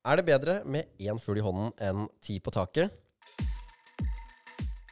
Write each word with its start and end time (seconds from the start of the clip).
Er 0.00 0.16
det 0.16 0.24
bedre 0.24 0.62
med 0.64 0.84
én 0.96 1.18
fugl 1.20 1.36
i 1.36 1.42
hånden 1.44 1.74
enn 1.76 2.06
ti 2.24 2.38
på 2.40 2.52
taket? 2.54 2.94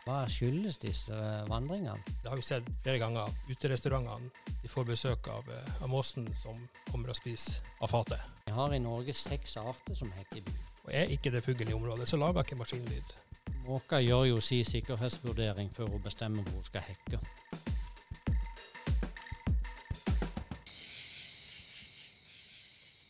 Hva 0.04 0.18
skyldes 0.28 0.76
disse 0.82 1.16
vandringene? 1.48 1.96
Det 2.20 2.28
har 2.28 2.36
vi 2.36 2.44
sett 2.44 2.68
flere 2.82 3.00
ganger. 3.00 3.32
Uterestaurantene 3.48 4.28
de 4.62 4.68
får 4.68 4.84
besøk 4.90 5.30
av, 5.32 5.48
eh, 5.48 5.82
av 5.82 5.88
måsen 5.88 6.28
som 6.36 6.60
kommer 6.90 7.08
og 7.08 7.16
spiser 7.16 7.64
av 7.80 7.88
fatet. 7.88 8.20
Vi 8.44 8.52
har 8.52 8.74
i 8.74 8.78
Norge 8.78 9.14
seks 9.14 9.56
arter 9.56 9.94
som 9.94 10.12
hekker 10.12 10.36
i 10.36 10.40
by. 10.40 10.58
Og 10.84 10.92
Er 10.92 11.06
ikke 11.08 11.32
det 11.32 11.44
fugl 11.44 11.70
i 11.70 11.72
området, 11.72 12.08
så 12.08 12.16
lager 12.18 12.44
ikke 12.44 12.56
maskinlyd. 12.56 13.16
Måka 13.64 14.00
gjør 14.04 14.28
jo 14.28 14.40
si 14.40 14.62
sikkerhetsvurdering 14.62 15.70
før 15.72 15.88
hun 15.88 16.02
bestemmer 16.02 16.42
hvor 16.42 16.52
hun 16.52 16.64
skal 16.64 16.80
hekke. 16.80 17.18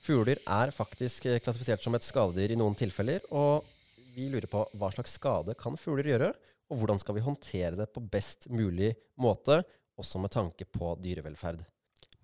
Fugler 0.08 0.38
er 0.48 0.70
faktisk 0.72 1.26
eh, 1.28 1.40
klassifisert 1.44 1.82
som 1.84 1.92
et 1.92 2.06
skadedyr 2.06 2.54
i 2.54 2.56
noen 2.56 2.76
tilfeller, 2.78 3.20
og 3.28 3.66
vi 4.16 4.30
lurer 4.32 4.48
på 4.48 4.62
hva 4.80 4.88
slags 4.94 5.18
skade 5.18 5.52
kan 5.60 5.74
fugler 5.76 6.06
gjøre, 6.08 6.30
og 6.72 6.80
hvordan 6.80 7.00
skal 7.02 7.18
vi 7.18 7.24
håndtere 7.26 7.76
det 7.76 7.90
på 7.92 8.00
best 8.08 8.46
mulig 8.48 8.94
måte, 9.20 9.60
også 10.00 10.20
med 10.22 10.32
tanke 10.32 10.64
på 10.64 10.94
dyrevelferd. 11.02 11.60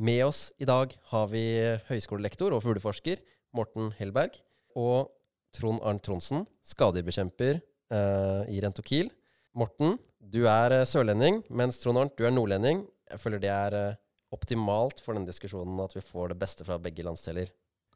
Med 0.01 0.23
oss 0.25 0.47
i 0.57 0.69
dag 0.69 0.95
har 1.11 1.29
vi 1.29 1.43
høyskolelektor 1.91 2.55
og 2.57 2.63
fugleforsker 2.65 3.21
Morten 3.55 3.93
Hellberg 3.99 4.39
og 4.81 5.11
Trond 5.55 5.83
Arnt 5.85 6.03
Tronsen, 6.07 6.47
skadedyrbekjemper 6.65 7.59
eh, 7.61 8.49
i 8.49 8.63
Rentokil. 8.65 9.13
Morten, 9.55 9.99
du 10.19 10.47
er 10.49 10.81
eh, 10.81 10.87
sørlending, 10.89 11.43
mens 11.53 11.83
Trond 11.83 12.01
Arnt, 12.01 12.17
du 12.17 12.25
er 12.25 12.33
nordlending. 12.33 12.87
Jeg 13.13 13.21
føler 13.21 13.45
det 13.45 13.53
er 13.53 13.79
eh, 13.83 14.01
optimalt 14.35 15.05
for 15.05 15.13
denne 15.13 15.29
diskusjonen 15.29 15.85
at 15.85 15.93
vi 15.95 16.03
får 16.03 16.33
det 16.33 16.41
beste 16.41 16.65
fra 16.67 16.81
begge 16.81 17.05
landsdeler. 17.07 17.53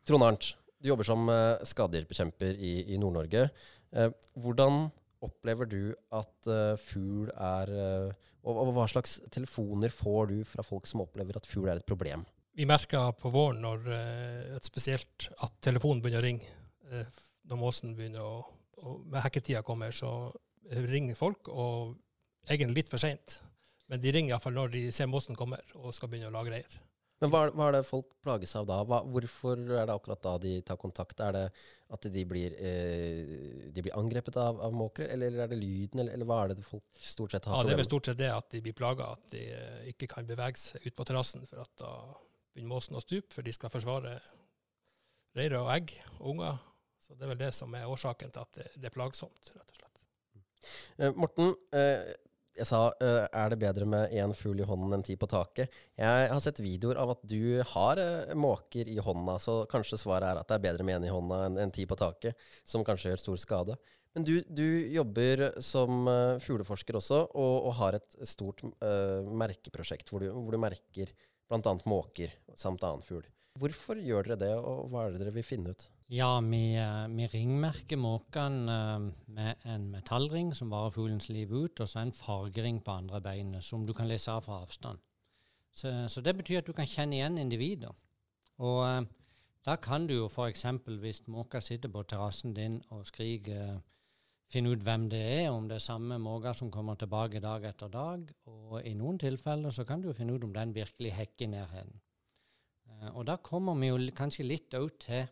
Trond 0.09 0.25
Arnt, 0.25 0.53
du 0.81 0.89
jobber 0.89 1.07
som 1.07 1.29
uh, 1.29 1.61
skadedyrbekjemper 1.69 2.57
i, 2.57 2.73
i 2.95 2.99
Nord-Norge. 3.01 3.49
Eh, 3.93 4.11
hvordan 4.41 4.87
opplever 5.25 5.69
du 5.69 5.93
at 6.15 6.49
uh, 6.49 6.79
fugl 6.81 7.31
er 7.33 7.73
og, 8.49 8.57
og 8.57 8.73
hva 8.77 8.87
slags 8.89 9.19
telefoner 9.35 9.93
får 9.93 10.31
du 10.31 10.37
fra 10.49 10.65
folk 10.65 10.87
som 10.89 11.03
opplever 11.05 11.37
at 11.37 11.49
fugl 11.49 11.69
er 11.69 11.81
et 11.81 11.89
problem? 11.89 12.25
Vi 12.59 12.67
merker 12.67 13.13
på 13.15 13.31
våren 13.31 13.61
når 13.63 13.85
eh, 13.95 14.55
spesielt 14.67 15.29
at 15.45 15.59
telefonen 15.63 16.01
begynner 16.03 16.25
å 16.25 16.27
ringe. 16.27 16.55
eh, 16.91 17.19
Når 17.49 17.61
måsen 17.61 17.95
begynner 17.99 18.25
å 18.25 18.39
og 18.79 19.07
Med 19.11 19.25
hekketida 19.25 19.65
kommer, 19.67 19.91
så 19.91 20.31
ringer 20.71 21.17
folk, 21.19 21.49
og 21.51 21.97
egentlig 22.47 22.85
litt 22.85 22.91
for 22.93 23.03
seint. 23.03 23.41
Men 23.91 23.99
de 23.99 24.13
ringer 24.15 24.37
iallfall 24.37 24.55
når 24.55 24.71
de 24.71 24.83
ser 24.95 25.09
måsen 25.11 25.35
kommer 25.35 25.65
og 25.75 25.91
skal 25.97 26.13
begynne 26.13 26.29
å 26.31 26.35
lage 26.37 26.53
reir. 26.53 26.77
Men 27.19 27.33
hva, 27.33 27.41
hva 27.51 27.67
er 27.69 27.75
det 27.79 27.87
folk 27.89 28.13
plages 28.23 28.53
av 28.59 28.67
da? 28.69 28.77
Hva, 28.87 29.01
hvorfor 29.11 29.59
er 29.59 29.89
det 29.89 29.95
akkurat 29.95 30.21
da 30.23 30.37
de 30.43 30.53
tar 30.67 30.79
kontakt? 30.79 31.19
Er 31.25 31.35
det 31.35 31.45
at 31.91 32.07
de 32.15 32.23
blir, 32.29 32.55
eh, 32.63 33.33
de 33.75 33.83
blir 33.83 33.97
angrepet 33.99 34.37
av, 34.39 34.61
av 34.63 34.75
måkere, 34.77 35.09
eller 35.17 35.41
er 35.43 35.51
det 35.51 35.59
lyden, 35.59 36.05
eller, 36.05 36.15
eller 36.15 36.29
hva 36.29 36.39
er 36.45 36.55
det 36.55 36.67
folk 36.67 37.01
stort 37.03 37.35
sett 37.35 37.49
har 37.49 37.59
Ja, 37.59 37.67
Det 37.67 37.75
er 37.75 37.83
vel 37.83 37.89
stort 37.89 38.11
sett 38.11 38.21
det 38.21 38.31
at 38.31 38.51
de 38.55 38.63
blir 38.63 38.77
plaga, 38.77 39.11
at 39.17 39.35
de 39.35 39.43
eh, 39.51 39.89
ikke 39.91 40.11
kan 40.15 40.29
bevege 40.29 40.63
seg 40.63 40.87
ut 40.87 40.99
på 40.99 41.09
terrassen, 41.09 41.43
for 41.51 41.65
at 41.65 41.75
da 41.81 41.93
begynner 42.55 42.75
måsen 42.77 42.99
å 42.99 43.03
stupe, 43.03 43.33
for 43.35 43.47
de 43.47 43.57
skal 43.57 43.73
forsvare 43.73 44.15
reire 45.39 45.65
og 45.65 45.73
egg 45.75 45.97
og 46.21 46.37
unger. 46.37 46.63
Så 47.03 47.17
det 47.17 47.27
er 47.27 47.33
vel 47.33 47.43
det 47.43 47.51
som 47.57 47.75
er 47.75 47.91
årsaken 47.91 48.31
til 48.35 48.47
at 48.47 48.61
det, 48.61 48.71
det 48.77 48.91
er 48.91 48.95
plagsomt, 48.95 49.53
rett 49.57 49.75
og 49.75 49.83
slett. 49.83 50.03
Eh, 50.99 51.13
Morten, 51.17 51.55
eh, 51.75 52.15
jeg 52.59 52.67
sa 52.69 52.81
uh, 52.91 53.27
er 53.27 53.53
det 53.53 53.59
bedre 53.63 53.87
med 53.89 54.15
én 54.15 54.33
fugl 54.37 54.61
i 54.63 54.67
hånden 54.67 54.97
enn 54.97 55.05
ti 55.07 55.17
på 55.19 55.29
taket. 55.31 55.75
Jeg 55.99 56.31
har 56.33 56.43
sett 56.43 56.61
videoer 56.63 56.99
av 57.01 57.15
at 57.15 57.23
du 57.31 57.61
har 57.75 58.01
uh, 58.01 58.35
måker 58.39 58.91
i 58.91 58.99
hånda, 59.03 59.39
så 59.43 59.61
kanskje 59.71 60.01
svaret 60.01 60.29
er 60.29 60.41
at 60.41 60.51
det 60.51 60.59
er 60.59 60.65
bedre 60.67 60.87
med 60.87 60.99
én 60.99 61.09
i 61.09 61.15
hånda 61.15 61.45
enn 61.47 61.61
enn 61.65 61.75
ti 61.75 61.87
på 61.89 61.99
taket, 61.99 62.39
som 62.69 62.85
kanskje 62.87 63.13
gjør 63.13 63.25
stor 63.25 63.41
skade. 63.43 63.79
Men 64.17 64.25
du, 64.27 64.35
du 64.49 64.67
jobber 64.95 65.45
som 65.63 66.09
uh, 66.11 66.39
fugleforsker 66.43 66.99
også, 66.99 67.25
og, 67.29 67.57
og 67.71 67.77
har 67.83 67.99
et 68.01 68.21
stort 68.27 68.65
merkeprosjekt 68.79 70.11
hvor 70.11 70.25
du, 70.25 70.31
hvor 70.33 70.55
du 70.55 70.63
merker 70.63 71.13
bl.a. 71.49 71.77
måker 71.89 72.35
samt 72.59 72.85
annen 72.85 73.05
fugl. 73.05 73.27
Hvorfor 73.59 73.99
gjør 73.99 74.33
dere 74.33 74.43
det, 74.43 74.55
og 74.59 74.91
hva 74.93 75.07
er 75.07 75.15
det 75.15 75.25
dere 75.25 75.35
vil 75.35 75.47
finne 75.47 75.75
ut? 75.75 75.89
Ja, 76.09 76.41
vi, 76.41 76.75
eh, 76.81 77.09
vi 77.13 77.27
ringmerker 77.29 77.99
måkene 78.01 78.75
eh, 78.75 79.09
med 79.37 79.67
en 79.69 79.91
metallring 79.93 80.55
som 80.57 80.71
varer 80.73 80.95
fuglens 80.95 81.29
liv 81.29 81.53
ut, 81.53 81.81
og 81.81 81.89
så 81.89 82.01
en 82.01 82.15
fargering 82.17 82.81
på 82.85 82.95
andre 83.03 83.21
beinet 83.21 83.65
som 83.65 83.85
du 83.87 83.93
kan 83.93 84.09
lese 84.09 84.33
av 84.33 84.47
fra 84.47 84.63
avstand. 84.63 85.03
Så, 85.77 85.93
så 86.09 86.23
det 86.25 86.35
betyr 86.39 86.63
at 86.63 86.67
du 86.67 86.73
kan 86.73 86.89
kjenne 86.89 87.19
igjen 87.19 87.37
individer. 87.39 87.93
Og 88.65 88.81
eh, 88.87 89.05
da 89.69 89.77
kan 89.77 90.09
du 90.09 90.15
jo 90.15 90.31
f.eks. 90.33 90.65
hvis 91.03 91.27
måka 91.29 91.61
sitter 91.61 91.93
på 91.93 92.03
terrassen 92.09 92.57
din 92.57 92.81
og 92.89 93.05
skriker, 93.07 93.61
eh, 93.69 93.79
finne 94.49 94.73
ut 94.73 94.81
hvem 94.81 95.11
det 95.13 95.21
er, 95.21 95.51
om 95.53 95.69
det 95.69 95.77
er 95.77 95.89
samme 95.91 96.17
måke 96.19 96.55
som 96.57 96.71
kommer 96.73 96.97
tilbake 96.97 97.45
dag 97.45 97.69
etter 97.69 97.93
dag. 97.93 98.31
Og 98.49 98.81
i 98.81 98.95
noen 98.97 99.21
tilfeller 99.21 99.77
så 99.77 99.85
kan 99.85 100.01
du 100.01 100.09
jo 100.09 100.17
finne 100.17 100.33
ut 100.33 100.49
om 100.49 100.57
den 100.57 100.73
virkelig 100.73 101.13
hekker 101.21 101.51
i 101.51 101.53
nærheten. 101.53 102.01
Eh, 102.89 103.11
og 103.13 103.27
da 103.29 103.37
kommer 103.37 103.77
vi 103.77 103.93
jo 103.93 104.01
kanskje 104.17 104.49
litt 104.49 104.73
òg 104.79 104.97
til 105.05 105.29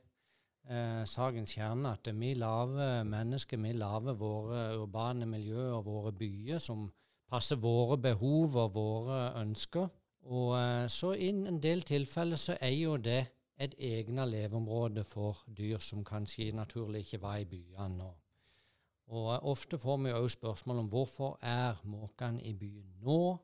eh, 0.70 1.04
sakens 1.06 1.54
kjerne 1.56 1.94
at 1.96 2.08
vi 2.14 2.34
lager 2.34 3.04
mennesker, 3.04 3.60
vi 3.62 3.72
lager 3.72 4.18
våre 4.18 4.68
urbane 4.80 5.26
miljøer 5.26 5.78
og 5.78 5.86
våre 5.86 6.12
byer 6.12 6.58
som 6.58 6.88
passer 7.30 7.56
våre 7.56 7.98
behov 7.98 8.56
og 8.56 8.74
våre 8.74 9.20
ønsker. 9.40 9.88
Og 10.26 10.52
eh, 10.58 10.88
så 10.88 11.12
i 11.14 11.30
en 11.30 11.62
del 11.62 11.82
tilfeller 11.82 12.36
så 12.36 12.56
er 12.60 12.74
jo 12.74 12.96
det 12.96 13.24
et 13.58 13.74
egnet 13.78 14.28
leveområde 14.28 15.04
for 15.04 15.38
dyr 15.58 15.78
som 15.80 16.04
kanskje 16.04 16.52
naturlig 16.52 17.06
ikke 17.06 17.22
var 17.22 17.36
i 17.36 17.44
byene. 17.48 18.04
Og, 18.04 18.16
og 19.06 19.34
eh, 19.34 19.44
ofte 19.52 19.78
får 19.78 20.02
vi 20.02 20.16
òg 20.16 20.30
spørsmål 20.30 20.82
om 20.84 20.90
hvorfor 20.92 21.38
er 21.42 21.80
måkene 21.84 22.42
i 22.42 22.54
byen 22.54 22.98
nå? 23.02 23.36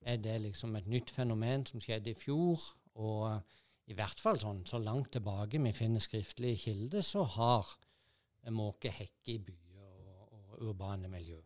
Er 0.00 0.16
det 0.16 0.40
liksom 0.40 0.76
et 0.76 0.86
nytt 0.86 1.10
fenomen 1.10 1.66
som 1.66 1.80
skjedde 1.80 2.10
i 2.10 2.18
fjor? 2.18 2.60
Og 2.94 3.30
eh, 3.30 3.40
i 3.88 3.96
hvert 3.96 4.20
fall 4.20 4.38
sånn, 4.40 4.64
så 4.68 4.78
langt 4.82 5.12
tilbake 5.16 5.60
vi 5.64 5.72
finner 5.72 6.02
skriftlige 6.04 6.58
kilder, 6.66 7.04
så 7.04 7.22
har 7.38 7.70
eh, 8.44 8.52
måke 8.52 8.90
hekke 8.92 9.32
i 9.34 9.38
byer 9.38 9.86
og, 10.20 10.32
og 10.36 10.66
urbane 10.68 11.08
miljø. 11.08 11.38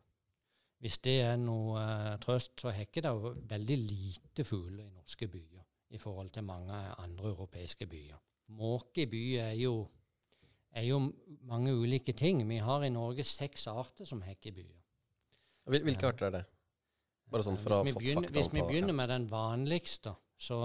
Hvis 0.82 0.96
det 0.98 1.20
er 1.22 1.36
noe 1.38 1.78
uh, 1.78 2.16
trøst, 2.18 2.56
så 2.58 2.72
hekker 2.74 3.04
det 3.04 3.10
jo 3.14 3.30
veldig 3.52 3.76
lite 3.78 4.42
fugler 4.42 4.88
i 4.88 4.90
norske 4.90 5.28
byer 5.30 5.62
i 5.94 6.00
forhold 6.02 6.32
til 6.34 6.42
mange 6.48 6.74
andre 6.98 7.28
europeiske 7.30 7.86
byer. 7.86 8.18
Måke 8.58 9.04
i 9.04 9.10
by 9.12 9.20
er 9.44 9.52
jo, 9.60 9.76
er 10.74 10.88
jo 10.88 10.98
mange 11.46 11.70
ulike 11.78 12.16
ting. 12.18 12.42
Vi 12.48 12.58
har 12.64 12.82
i 12.82 12.90
Norge 12.90 13.22
seks 13.28 13.68
arter 13.70 14.08
som 14.08 14.24
hekker 14.26 14.50
i 14.50 14.56
byer. 14.56 14.80
Hvil- 15.70 15.86
Hvilke 15.86 16.10
arter 16.10 16.26
er 16.26 16.34
det? 16.40 16.42
Bare 17.30 17.46
sånn 17.46 17.60
for 17.62 17.76
å 17.76 17.78
ha 17.78 17.84
fått 17.86 18.02
fakta 18.02 18.34
Hvis 18.34 18.50
vi 18.50 18.60
begynner 18.72 18.96
med 18.98 19.08
den 19.14 19.28
vanligste, 19.30 20.16
så, 20.36 20.58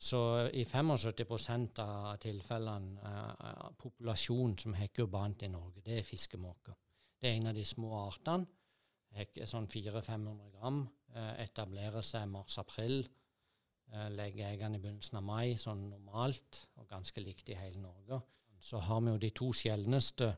så 0.00 0.48
i 0.56 0.62
75 0.64 1.66
av 1.82 2.14
tilfellene 2.22 3.02
eh, 3.04 3.64
populasjonen 3.76 4.56
som 4.62 4.76
hekker 4.78 5.04
urbant 5.04 5.42
i 5.44 5.50
Norge, 5.52 5.82
det 5.84 5.98
er 5.98 6.06
fiskemåker. 6.06 6.76
Det 7.20 7.28
er 7.28 7.36
en 7.36 7.50
av 7.50 7.58
de 7.58 7.64
små 7.68 7.90
artene. 8.06 8.48
Hekker 9.12 9.48
sånn 9.50 9.68
400-500 9.68 10.54
gram. 10.54 10.80
Eh, 11.12 11.42
etablerer 11.44 12.06
seg 12.06 12.30
mars-april. 12.32 13.02
Eh, 13.92 14.06
legger 14.14 14.54
eggene 14.54 14.78
i 14.78 14.82
begynnelsen 14.86 15.20
av 15.20 15.26
mai, 15.26 15.58
sånn 15.60 15.84
normalt, 15.90 16.62
og 16.80 16.88
ganske 16.88 17.20
likt 17.20 17.52
i 17.52 17.58
hele 17.60 17.82
Norge. 17.84 18.22
Så 18.60 18.80
har 18.86 19.04
vi 19.04 19.12
jo 19.12 19.20
de 19.20 19.32
to 19.36 19.50
sjeldneste 19.56 20.30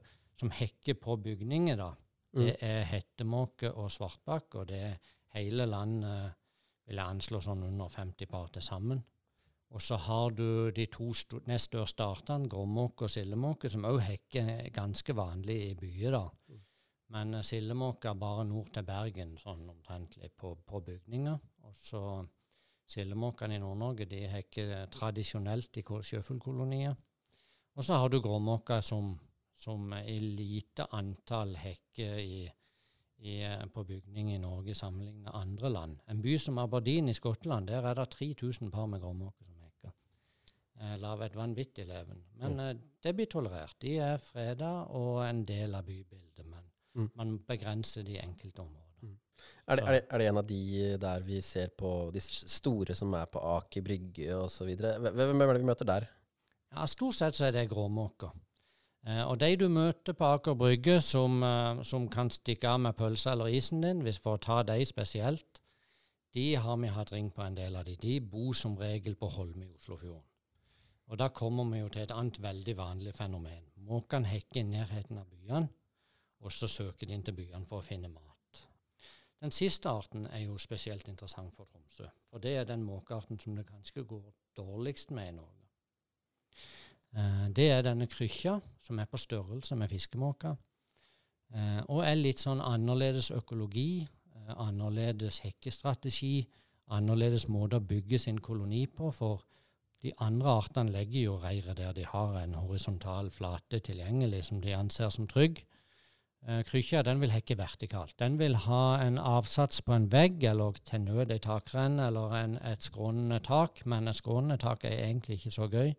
som 0.42 0.50
hekker 0.50 0.98
på 0.98 1.20
bygninger, 1.22 1.78
da. 1.78 1.92
Det 2.32 2.56
er 2.64 2.86
hettemåke 2.88 3.74
og 3.76 3.90
svartbakk, 3.92 4.54
og 4.56 4.70
det 4.70 4.78
er 4.88 5.10
hele 5.36 5.66
landet 5.68 6.38
vil 6.88 6.98
jeg 6.98 7.14
anslå 7.14 7.42
sånn 7.44 7.66
under 7.68 7.92
50 7.92 8.30
par 8.30 8.48
til 8.54 8.64
sammen. 8.64 9.02
Og 9.72 9.80
så 9.80 9.96
har 9.96 10.34
du 10.36 10.70
de 10.76 10.84
to 10.92 11.12
st 11.16 11.38
nest 11.48 11.70
største 11.70 12.04
artene, 12.04 12.48
gråmåke 12.52 13.06
og 13.06 13.12
sildemåke, 13.12 13.70
som 13.72 13.86
òg 13.88 14.02
hekker 14.04 14.68
ganske 14.74 15.14
vanlig 15.16 15.56
i 15.70 15.74
byer. 15.78 16.12
da. 16.18 16.58
Men 17.12 17.34
uh, 17.38 17.44
sildemåke 17.44 18.10
er 18.10 18.20
bare 18.20 18.44
nord 18.48 18.68
til 18.74 18.84
Bergen, 18.88 19.32
sånn 19.40 19.64
omtrentlig, 19.72 20.30
på, 20.36 20.54
på 20.68 20.80
bygninger. 20.84 21.38
Og 21.64 21.74
så 21.76 22.02
sildemåkene 22.92 23.56
i 23.56 23.62
Nord-Norge 23.62 24.06
de 24.10 24.20
hekker 24.28 24.74
tradisjonelt 24.92 25.80
i 25.80 25.84
ko- 25.88 26.02
sjøfuglkolonier. 26.04 26.96
Og 27.76 27.84
så 27.86 27.96
har 27.96 28.12
du 28.12 28.18
gråmåker 28.20 28.82
som, 28.84 29.14
som 29.56 29.94
i 30.02 30.18
lite 30.20 30.84
antall 30.92 31.54
hekker 31.56 32.18
i, 32.20 32.42
i, 33.24 33.38
eh, 33.40 33.64
på 33.72 33.86
bygning 33.88 34.34
i 34.34 34.42
Norge 34.42 34.76
sammenlignet 34.76 35.32
andre 35.32 35.72
land. 35.72 35.96
En 36.12 36.20
by 36.20 36.36
som 36.36 36.60
Aberdeen 36.60 37.08
i 37.08 37.16
Skottland, 37.16 37.72
der 37.72 37.88
er 37.88 37.96
det 37.96 38.10
3000 38.18 38.70
par 38.70 38.86
med 38.92 39.00
gråmåker. 39.00 39.51
Eh, 40.82 40.96
Lager 40.98 41.28
et 41.28 41.36
vanvittig 41.38 41.86
leven. 41.86 42.22
Men 42.42 42.58
eh, 42.60 42.72
det 43.02 43.14
blir 43.14 43.28
tolerert. 43.30 43.76
De 43.82 43.96
er 44.02 44.18
freda 44.22 44.72
og 44.90 45.20
en 45.28 45.44
del 45.48 45.74
av 45.78 45.86
bybildet, 45.86 46.46
men 46.46 46.68
Mm. 46.94 47.06
man 47.16 47.38
begrenser 47.48 48.02
de 48.04 48.18
enkelte 48.20 48.60
områder. 48.60 48.88
Er 49.66 49.76
det, 49.76 49.84
er, 49.84 49.92
det, 49.92 50.00
er 50.10 50.18
det 50.18 50.26
en 50.28 50.36
av 50.38 50.44
de 50.46 50.96
der 51.00 51.20
vi 51.24 51.38
ser 51.40 51.68
på 51.78 52.10
de 52.12 52.20
store 52.20 52.94
som 52.94 53.14
er 53.14 53.24
på 53.32 53.40
Aker 53.40 53.80
Brygge 53.82 54.34
osv.? 54.36 54.74
Hvem 54.76 55.14
hvem 55.16 55.40
er 55.40 55.52
det 55.54 55.62
vi 55.62 55.66
møter 55.70 55.88
der? 55.88 56.06
Ja, 56.74 56.84
Stort 56.86 57.14
sett 57.16 57.34
så 57.34 57.46
er 57.46 57.54
det 57.56 57.70
gråmåker. 57.70 58.34
Eh, 59.06 59.22
og 59.24 59.38
de 59.40 59.56
du 59.56 59.68
møter 59.72 60.12
på 60.12 60.24
Aker 60.34 60.54
Brygge 60.54 61.00
som, 61.00 61.42
eh, 61.42 61.82
som 61.82 62.08
kan 62.08 62.30
stikke 62.30 62.68
av 62.68 62.80
med 62.80 62.94
pølsa 62.96 63.32
eller 63.32 63.46
isen 63.56 63.80
din, 63.80 64.02
hvis 64.02 64.20
for 64.20 64.36
å 64.36 64.40
ta 64.40 64.62
de 64.62 64.84
spesielt, 64.84 65.62
de 66.34 66.54
har 66.54 66.76
vi 66.76 66.88
hatt 66.88 67.12
ring 67.12 67.30
på 67.30 67.42
en 67.42 67.54
del 67.54 67.74
av 67.76 67.84
de. 67.88 67.96
De 67.96 68.20
bor 68.20 68.52
som 68.52 68.76
regel 68.76 69.14
på 69.16 69.30
Holme 69.32 69.64
i 69.64 69.72
Oslofjorden. 69.78 70.28
Og 71.10 71.18
da 71.18 71.28
kommer 71.28 71.64
vi 71.72 71.80
jo 71.80 71.88
til 71.92 72.02
et 72.04 72.14
annet 72.14 72.42
veldig 72.42 72.76
vanlig 72.78 73.14
fenomen. 73.14 73.64
Måkene 73.86 74.28
hekker 74.28 74.60
i 74.60 74.68
nærheten 74.68 75.18
av 75.18 75.26
byene, 75.30 75.68
og 76.40 76.52
så 76.52 76.68
søker 76.70 77.06
de 77.06 77.16
inn 77.16 77.24
til 77.26 77.36
byene 77.36 77.66
for 77.66 77.82
å 77.82 77.86
finne 77.86 78.08
mat. 78.08 78.28
Den 79.42 79.50
siste 79.50 79.90
arten 79.90 80.28
er 80.30 80.44
jo 80.44 80.58
spesielt 80.62 81.08
interessant 81.10 81.54
for 81.56 81.66
Tromsø, 81.66 82.06
for 82.30 82.38
det 82.38 82.54
er 82.56 82.64
den 82.68 82.84
måkearten 82.86 83.40
som 83.42 83.56
det 83.58 83.66
kanskje 83.66 84.04
går 84.06 84.28
dårligst 84.56 85.10
med 85.10 85.32
i 85.32 85.34
Norge. 85.34 85.62
Eh, 87.16 87.48
det 87.56 87.70
er 87.70 87.82
denne 87.82 88.06
krykkja, 88.06 88.60
som 88.80 88.98
er 88.98 89.10
på 89.10 89.18
størrelse 89.18 89.76
med 89.76 89.90
fiskemåka, 89.90 90.54
eh, 91.54 91.80
og 91.88 92.04
er 92.06 92.14
litt 92.20 92.38
sånn 92.38 92.62
annerledes 92.62 93.32
økologi, 93.34 94.06
eh, 94.34 94.54
annerledes 94.54 95.40
hekkestrategi, 95.42 96.46
annerledes 96.88 97.48
måte 97.48 97.80
å 97.80 97.86
bygge 97.86 98.18
sin 98.18 98.38
koloni 98.38 98.86
på. 98.86 99.10
For 99.12 99.42
de 100.02 100.10
andre 100.18 100.50
artene 100.50 100.90
legger 100.90 101.28
jo 101.28 101.36
reiret 101.38 101.78
der 101.78 101.92
de 101.94 102.04
har 102.06 102.34
en 102.40 102.56
horisontal 102.58 103.30
flate 103.30 103.78
tilgjengelig 103.86 104.44
som 104.48 104.62
de 104.62 104.74
anser 104.74 105.12
som 105.14 105.28
trygg. 105.30 105.62
Eh, 106.42 106.64
Krykkja 106.66 107.04
den 107.06 107.20
vil 107.22 107.30
hekke 107.30 107.54
vertikalt. 107.58 108.16
Den 108.18 108.38
vil 108.40 108.56
ha 108.64 108.98
en 109.04 109.18
avsats 109.18 109.82
på 109.86 109.94
en 109.94 110.08
vegg, 110.10 110.42
eller 110.50 110.74
til 110.82 111.04
nød 111.04 111.30
ei 111.30 111.38
takrenne, 111.38 112.08
eller 112.10 112.34
en, 112.34 112.56
et 112.66 112.82
skrånende 112.82 113.38
tak. 113.46 113.84
Men 113.86 114.10
et 114.10 114.18
skrånende 114.18 114.58
tak 114.58 114.84
er 114.84 115.04
egentlig 115.04 115.38
ikke 115.38 115.54
så 115.54 115.68
gøy. 115.70 115.92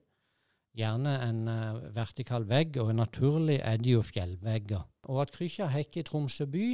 Gjerne 0.76 1.14
en 1.22 1.48
uh, 1.48 1.96
vertikal 1.96 2.48
vegg, 2.50 2.80
og 2.82 2.92
naturlig 2.98 3.60
er 3.62 3.78
det 3.78 3.94
jo 3.94 4.02
fjellvegger. 4.04 4.84
Og 5.14 5.22
at 5.22 5.32
krykkja 5.32 5.70
hekker 5.70 6.02
i 6.02 6.08
Tromsø 6.08 6.50
by, 6.50 6.74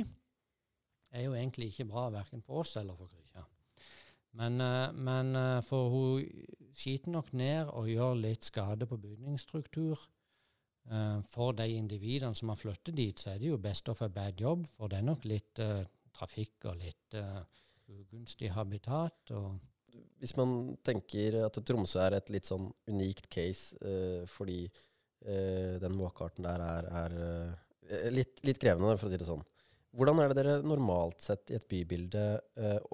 er 1.12 1.28
jo 1.28 1.36
egentlig 1.36 1.70
ikke 1.70 1.90
bra 1.90 2.08
verken 2.14 2.42
for 2.42 2.64
oss 2.64 2.78
eller 2.80 2.96
for 2.96 3.12
krykkja. 3.12 3.44
Men, 4.40 4.62
uh, 4.62 4.96
men 4.96 5.36
uh, 5.36 5.60
for 5.68 5.94
hun 5.94 6.25
skiter 6.75 7.13
nok 7.13 7.33
ned 7.38 7.69
og 7.74 7.89
gjør 7.89 8.18
litt 8.19 8.48
skade 8.48 8.88
på 8.89 8.98
bygningsstruktur. 9.01 10.00
Uh, 10.89 11.21
for 11.30 11.54
de 11.54 11.68
individene 11.77 12.33
som 12.38 12.50
har 12.50 12.57
flyttet 12.57 12.95
dit, 12.98 13.19
så 13.19 13.33
er 13.33 13.42
det 13.42 13.51
jo 13.51 13.60
best 13.62 13.92
å 13.92 13.95
a 14.01 14.10
bad 14.10 14.42
jobb, 14.42 14.66
for 14.74 14.89
det 14.89 14.98
er 14.98 15.06
nok 15.06 15.27
litt 15.30 15.62
uh, 15.62 15.83
trafikk 16.16 16.66
og 16.71 16.80
litt 16.81 17.18
uh, 17.19 17.44
ugunstig 17.94 18.50
habitat. 18.56 19.33
Hvis 20.18 20.33
man 20.38 20.75
tenker 20.86 21.44
at 21.45 21.60
Tromsø 21.66 22.01
er 22.01 22.18
et 22.18 22.31
litt 22.33 22.50
sånn 22.50 22.68
unikt 22.89 23.30
case 23.31 23.75
fordi 24.30 24.68
den 25.19 25.95
måkearten 25.98 26.45
der 26.45 26.62
er, 26.63 26.86
er 27.01 28.12
litt, 28.13 28.38
litt, 28.45 28.60
krevende, 28.62 28.94
for 29.01 29.10
å 29.10 29.12
si 29.12 29.18
det 29.19 29.27
sånn. 29.27 29.42
Hvordan 29.98 30.22
er 30.22 30.30
det 30.30 30.38
dere 30.38 30.54
normalt 30.62 31.25
sett 31.25 31.50
i 31.51 31.57
et 31.57 31.65
bybilde 31.68 32.24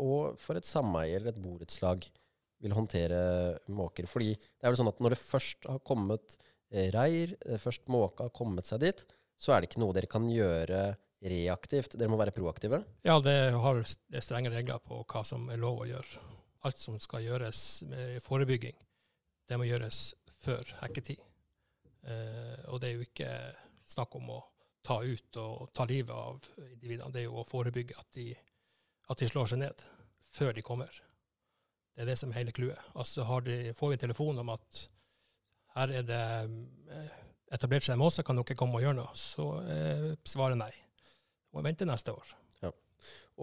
og 0.02 0.40
for 0.42 0.58
et 0.58 0.66
sameie 0.66 1.20
eller 1.20 1.34
et 1.34 1.44
borettslag 1.44 2.08
vil 2.64 2.76
håndtere 2.76 3.20
måker? 3.68 4.08
Fordi 4.10 4.34
det 4.36 4.64
er 4.64 4.72
vel 4.72 4.80
sånn 4.80 4.92
at 4.92 5.02
når 5.04 5.16
det 5.16 5.22
først 5.22 5.68
har 5.70 5.82
kommet 5.86 6.38
reir, 6.96 7.36
først 7.62 7.86
måka 7.94 8.28
har 8.28 8.36
kommet 8.36 8.68
seg 8.68 8.82
dit, 8.84 9.04
så 9.38 9.54
er 9.54 9.62
det 9.62 9.70
ikke 9.70 9.84
noe 9.84 9.96
dere 9.96 10.10
kan 10.12 10.26
gjøre 10.32 10.96
reaktivt. 11.26 11.96
Dere 11.98 12.12
må 12.12 12.20
være 12.20 12.34
proaktive. 12.36 12.82
Ja, 13.06 13.20
det 13.24 13.38
har 13.56 13.82
det 13.82 14.24
strenge 14.24 14.52
regler 14.54 14.82
på 14.84 15.02
hva 15.04 15.24
som 15.28 15.50
er 15.54 15.62
lov 15.62 15.84
å 15.84 15.90
gjøre. 15.90 16.24
Alt 16.66 16.82
som 16.82 16.98
skal 17.02 17.26
gjøres 17.26 17.60
med 17.90 18.18
forebygging, 18.26 18.76
det 19.50 19.60
må 19.62 19.68
gjøres 19.70 20.16
før 20.42 20.66
hekketid. 20.82 21.22
Eh, 22.06 22.66
og 22.72 22.82
det 22.82 22.90
er 22.90 22.98
jo 22.98 23.06
ikke 23.06 23.32
snakk 23.86 24.18
om 24.18 24.32
å 24.38 24.42
ta 24.86 25.00
ut 25.02 25.40
og 25.42 25.72
ta 25.74 25.86
livet 25.90 26.14
av 26.14 26.46
individene. 26.70 27.12
Det 27.14 27.24
er 27.24 27.28
jo 27.28 27.42
å 27.42 27.48
forebygge 27.48 27.98
at 27.98 28.10
de, 28.18 28.32
at 29.10 29.22
de 29.22 29.30
slår 29.30 29.52
seg 29.54 29.62
ned 29.64 29.86
før 30.36 30.54
de 30.54 30.66
kommer. 30.66 30.92
Det 31.96 32.04
er 32.04 32.12
det 32.12 32.18
som 32.20 32.32
er 32.32 32.42
hele 32.42 32.54
clouet. 32.56 32.80
Altså 32.96 33.24
de, 33.46 33.74
får 33.76 33.92
vi 33.92 33.98
en 33.98 34.04
telefon 34.04 34.40
om 34.42 34.50
at 34.52 34.82
her 35.76 35.92
er 36.00 36.08
det 36.08 36.24
eh, 36.92 37.14
etablert 37.56 37.86
seg 37.86 37.96
en 37.96 38.04
måse, 38.04 38.24
kan 38.24 38.36
dere 38.40 38.58
komme 38.60 38.80
og 38.80 38.84
gjøre 38.84 38.98
noe? 38.98 39.14
Så 39.16 39.48
eh, 39.72 40.10
svaret 40.28 40.60
nei. 40.60 40.72
Og 41.56 41.64
vente 41.64 41.88
neste 41.88 42.12
år. 42.12 42.36
Ja. 42.64 42.72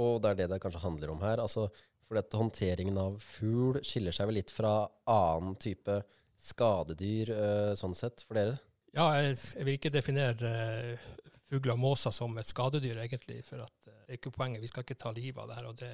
Og 0.00 0.20
det 0.20 0.32
er 0.32 0.40
det 0.42 0.50
det 0.52 0.60
kanskje 0.64 0.84
handler 0.84 1.14
om 1.14 1.24
her. 1.24 1.40
Altså, 1.40 1.68
for 2.04 2.20
dette 2.20 2.36
håndteringen 2.36 2.98
av 3.00 3.16
fugl 3.24 3.80
skiller 3.88 4.12
seg 4.12 4.28
vel 4.28 4.40
litt 4.42 4.52
fra 4.52 4.82
annen 5.08 5.56
type 5.60 6.02
skadedyr 6.42 7.32
eh, 7.32 7.72
sånn 7.78 7.96
sett, 7.96 8.24
for 8.26 8.36
dere? 8.36 8.58
Ja, 8.92 9.06
jeg, 9.16 9.38
jeg 9.56 9.64
vil 9.64 9.78
ikke 9.78 9.92
definere 9.94 10.50
eh, 10.52 11.06
fugler 11.48 11.76
og 11.76 11.80
måser 11.80 12.12
som 12.12 12.36
et 12.40 12.48
skadedyr, 12.48 13.00
egentlig. 13.04 13.40
For 13.46 13.64
at, 13.64 13.76
uh, 13.86 13.94
det 14.04 14.16
er 14.16 14.20
ikke 14.20 14.34
poenget. 14.34 14.60
Vi 14.64 14.68
skal 14.72 14.84
ikke 14.84 14.98
ta 15.00 15.12
livet 15.16 15.40
av 15.40 15.48
det 15.48 15.58
her. 15.58 15.68
og 15.70 15.78
det, 15.80 15.92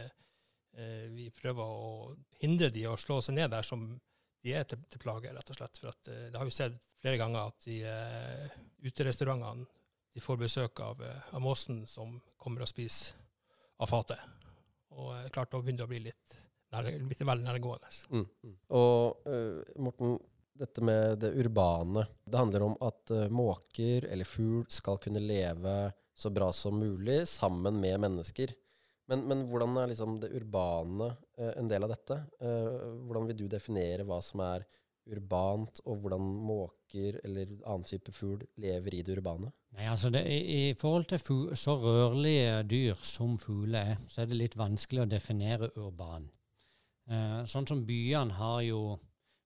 Vi 1.14 1.24
prøver 1.34 1.64
å 1.64 2.12
hindre 2.38 2.68
de 2.70 2.84
å 2.86 2.96
slå 3.00 3.16
seg 3.24 3.34
ned 3.34 3.50
der 3.50 3.66
som 3.66 3.86
de 4.44 4.54
er 4.54 4.66
til, 4.68 4.80
til 4.90 5.02
plage, 5.02 5.32
rett 5.34 5.52
og 5.52 5.58
slett. 5.58 5.80
For 5.80 5.92
at, 5.92 6.10
uh, 6.10 6.28
det 6.30 6.38
har 6.38 6.48
vi 6.48 6.54
sett 6.54 6.78
flere 7.02 7.20
ganger 7.20 7.50
at 7.50 7.66
de 7.66 7.78
uh, 7.84 8.58
uterestaurantene 8.86 9.68
de 10.14 10.24
får 10.24 10.40
besøk 10.40 10.82
av, 10.82 11.02
uh, 11.02 11.34
av 11.34 11.44
måsen 11.44 11.84
som 11.90 12.18
kommer 12.40 12.64
og 12.64 12.70
spiser 12.70 13.18
av 13.82 13.90
fatet. 13.90 14.22
Og 14.96 15.12
uh, 15.14 15.28
klart 15.34 15.52
da 15.52 15.60
begynner 15.62 15.84
det 15.84 15.88
å 15.88 15.92
bli 15.92 16.02
litt, 16.08 16.40
nær, 16.74 16.90
litt 17.10 17.22
vel 17.30 17.44
nærgående. 17.44 17.94
Mm, 18.10 18.26
mm. 18.48 18.58
Og 18.78 19.30
Morten, 19.84 20.18
dette 20.58 20.82
med 20.82 21.20
det 21.22 21.34
urbane. 21.38 22.02
Det 22.26 22.38
handler 22.40 22.64
om 22.66 22.78
at 22.82 23.12
måker 23.30 24.08
eller 24.10 24.26
fugl 24.26 24.64
skal 24.72 24.98
kunne 25.02 25.22
leve 25.22 25.92
så 26.18 26.32
bra 26.34 26.48
som 26.52 26.80
mulig 26.80 27.20
sammen 27.30 27.78
med 27.78 28.00
mennesker. 28.02 28.50
Men, 29.08 29.24
men, 29.24 29.46
hvordan 29.48 29.76
er 29.80 29.88
liksom 29.88 30.18
det 30.20 30.34
urbane 30.36 31.08
eh, 31.38 31.54
en 31.56 31.70
del 31.70 31.86
av 31.86 31.94
dette? 31.94 32.18
Eh, 32.44 32.80
hvordan 33.08 33.30
vil 33.30 33.38
du 33.40 33.46
definere 33.48 34.04
hva 34.08 34.20
som 34.24 34.42
er 34.44 34.66
urbant, 35.08 35.80
og 35.88 36.02
hvordan 36.02 36.24
måker 36.44 37.16
eller 37.24 37.54
annen 37.62 37.86
type 37.88 38.12
fugl 38.12 38.42
lever 38.60 38.98
i 38.98 39.04
det 39.06 39.14
urbane? 39.16 39.48
Nei, 39.78 39.86
altså 39.88 40.10
det, 40.12 40.26
i, 40.28 40.74
forhold 40.76 41.06
til 41.08 41.22
fugl, 41.22 41.54
så 41.56 41.78
rørlige 41.80 42.58
dyr 42.68 43.00
som 43.00 43.38
fugler 43.40 43.94
er, 43.94 44.02
så 44.12 44.22
er 44.22 44.28
det 44.28 44.42
litt 44.42 44.58
vanskelig 44.60 45.06
å 45.06 45.08
definere 45.08 45.70
urban. 45.80 46.28
Eh, 47.08 47.38
sånn 47.48 47.68
som 47.68 47.86
byene 47.88 48.36
har 48.40 48.64
jo 48.68 48.82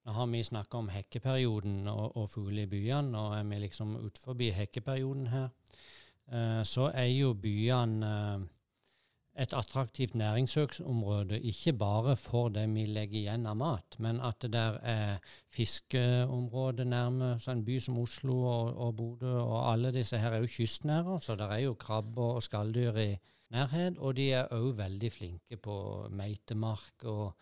Nå 0.03 0.11
har 0.17 0.27
vi 0.27 0.41
snakka 0.43 0.81
om 0.81 0.89
hekkeperioden 0.91 1.85
og, 1.87 2.17
og 2.19 2.25
fugler 2.27 2.65
i 2.65 2.71
byene, 2.73 3.15
og 3.15 3.37
er 3.37 3.45
vi 3.47 3.61
liksom 3.63 3.93
utenfor 4.01 4.41
hekkeperioden 4.57 5.29
her, 5.31 5.45
så 6.67 6.89
er 6.91 7.07
jo 7.13 7.29
byene 7.39 8.11
et 9.35 9.55
attraktivt 9.57 10.15
næringssøksområde, 10.15 11.41
ikke 11.41 11.73
bare 11.73 12.17
for 12.17 12.49
det 12.53 12.67
vi 12.75 12.85
legger 12.87 13.19
igjen 13.23 13.47
av 13.49 13.57
mat, 13.57 13.97
men 13.99 14.21
at 14.21 14.43
det 14.45 14.53
der 14.53 14.77
er 14.85 15.31
fiskeområde 15.49 16.85
nærme 16.85 17.39
så 17.41 17.55
en 17.55 17.65
by 17.65 17.79
som 17.81 17.99
Oslo 17.99 18.37
og, 18.43 18.77
og 18.77 18.97
Bodø, 18.97 19.33
og 19.41 19.73
alle 19.73 19.93
disse 19.93 20.19
her 20.19 20.37
er 20.37 20.45
jo 20.45 20.53
kystnære, 20.57 21.21
så 21.21 21.37
det 21.37 21.49
er 21.49 21.65
jo 21.65 21.75
krabber 21.75 22.37
og 22.37 22.43
skalldyr 22.43 23.01
i 23.01 23.13
nærhet. 23.53 23.99
Og 23.99 24.17
de 24.17 24.31
er 24.33 24.53
òg 24.53 24.77
veldig 24.79 25.13
flinke 25.13 25.57
på 25.57 25.77
meitemark 26.11 27.05
og, 27.05 27.33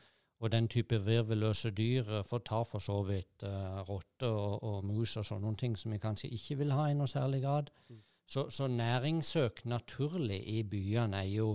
og 0.41 0.53
den 0.53 0.69
type 0.69 1.01
virvelløse 1.05 1.71
dyr. 1.71 2.23
For 2.29 2.39
tar 2.39 2.65
for 2.69 2.79
så 2.79 3.01
vidt 3.07 3.47
uh, 3.47 3.81
rotter 3.89 4.31
og, 4.31 4.63
og, 4.63 4.85
mus 4.85 5.17
og 5.17 5.27
sånne 5.27 5.57
ting 5.57 5.79
som 5.79 5.95
vi 5.95 5.99
kanskje 6.03 6.33
ikke 6.37 6.61
vil 6.63 6.75
ha 6.77 6.89
i 6.91 6.95
noe 6.99 7.11
særlig 7.11 7.43
grad. 7.43 7.75
Mm. 7.89 8.03
Så, 8.31 8.47
så 8.51 8.69
næringssøk 8.71 9.65
naturlig 9.67 10.39
i 10.49 10.63
byene 10.63 11.25
er 11.25 11.33
jo 11.35 11.51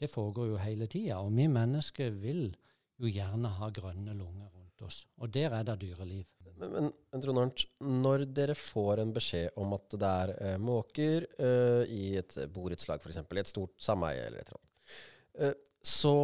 det 0.00 0.10
foregår 0.10 0.52
jo 0.52 0.60
hele 0.60 0.88
tida. 0.90 1.20
Og 1.22 1.34
vi 1.36 1.48
mennesker 1.50 2.14
vil 2.20 2.46
jo 3.00 3.10
gjerne 3.10 3.50
ha 3.58 3.70
grønne 3.74 4.14
lunger 4.16 4.50
rundt 4.54 4.86
oss. 4.86 5.04
Og 5.20 5.32
der 5.34 5.54
er 5.54 5.66
det 5.66 5.80
dyreliv. 5.82 6.24
Men, 6.54 6.70
men, 6.70 6.90
men 7.10 7.22
Trond 7.22 7.40
Arnt, 7.42 7.64
når 7.82 8.28
dere 8.30 8.54
får 8.54 9.02
en 9.02 9.12
beskjed 9.14 9.56
om 9.58 9.72
at 9.74 9.96
det 9.98 10.10
er 10.10 10.32
eh, 10.36 10.58
måker 10.62 11.26
eh, 11.34 11.90
i 11.90 12.04
et 12.20 12.36
borettslag, 12.54 13.02
f.eks., 13.02 13.18
i 13.18 13.40
et 13.42 13.50
stort 13.50 13.74
sameie 13.82 14.22
eller 14.22 14.42
et 14.42 14.52
eller 14.52 14.60
annet, 14.60 15.00
eh, 15.40 15.56
så 15.84 16.14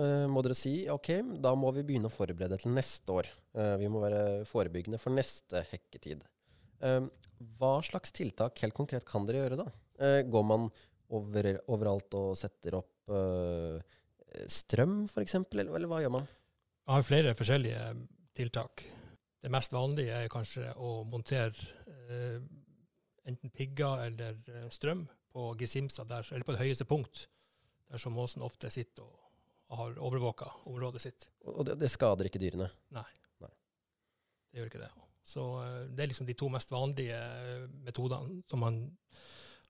eh, 0.00 0.26
må 0.32 0.40
dere 0.46 0.56
si 0.56 0.74
ok, 0.88 1.10
da 1.44 1.52
må 1.58 1.72
vi 1.76 1.84
begynne 1.84 2.08
å 2.08 2.14
forberede 2.14 2.56
til 2.62 2.72
neste 2.72 3.12
år. 3.12 3.28
Eh, 3.52 3.74
vi 3.82 3.90
må 3.92 4.00
være 4.00 4.46
forebyggende 4.48 5.00
for 5.02 5.12
neste 5.12 5.64
hekketid. 5.72 6.22
Eh, 6.86 7.02
hva 7.58 7.74
slags 7.84 8.14
tiltak 8.16 8.62
helt 8.64 8.76
konkret 8.76 9.04
kan 9.08 9.28
dere 9.28 9.44
gjøre 9.44 9.64
da? 9.64 9.70
går 10.00 10.44
man 10.48 10.62
over, 11.12 11.46
overalt 11.68 12.14
og 12.16 12.30
setter 12.40 12.78
opp 12.78 12.99
uh, 13.10 13.98
strøm, 14.50 15.04
f.eks., 15.10 15.36
eller, 15.42 15.74
eller 15.76 15.90
hva 15.90 16.00
gjør 16.04 16.16
man? 16.20 16.28
Jeg 16.86 16.94
har 16.96 17.06
flere 17.06 17.36
forskjellige 17.38 17.84
tiltak. 18.36 18.84
Det 19.40 19.52
mest 19.52 19.72
vanlige 19.74 20.16
er 20.24 20.32
kanskje 20.32 20.72
å 20.78 21.00
montere 21.08 21.54
uh, 21.88 22.40
enten 23.28 23.52
pigger 23.54 24.06
eller 24.08 24.68
strøm 24.72 25.04
på 25.30 25.52
gesimsa, 25.60 26.04
der, 26.08 26.26
eller 26.32 26.46
på 26.46 26.54
det 26.54 26.62
høyeste 26.64 26.86
punkt, 26.88 27.26
der 27.90 28.02
som 28.02 28.16
måsen 28.16 28.42
ofte 28.42 28.70
sitter 28.72 29.06
og, 29.06 29.20
har 29.70 29.98
overvåka 30.02 30.48
området 30.66 31.02
sitt. 31.02 31.28
Og 31.46 31.62
det, 31.66 31.76
det, 31.78 31.90
skader 31.92 32.26
ikke 32.26 32.40
dyrene? 32.42 32.66
Nei. 32.94 33.06
Nei. 33.38 33.50
Det 34.50 34.58
gjør 34.58 34.70
ikke 34.72 34.82
det. 34.82 34.90
Så 35.30 35.44
eh, 35.62 35.84
det 35.94 36.02
er 36.02 36.10
liksom 36.10 36.26
de 36.26 36.36
to 36.38 36.48
mest 36.50 36.72
vanlige 36.74 37.18
eh, 37.18 37.68
metodene. 37.86 38.42
som 38.50 38.64
man, 38.64 38.80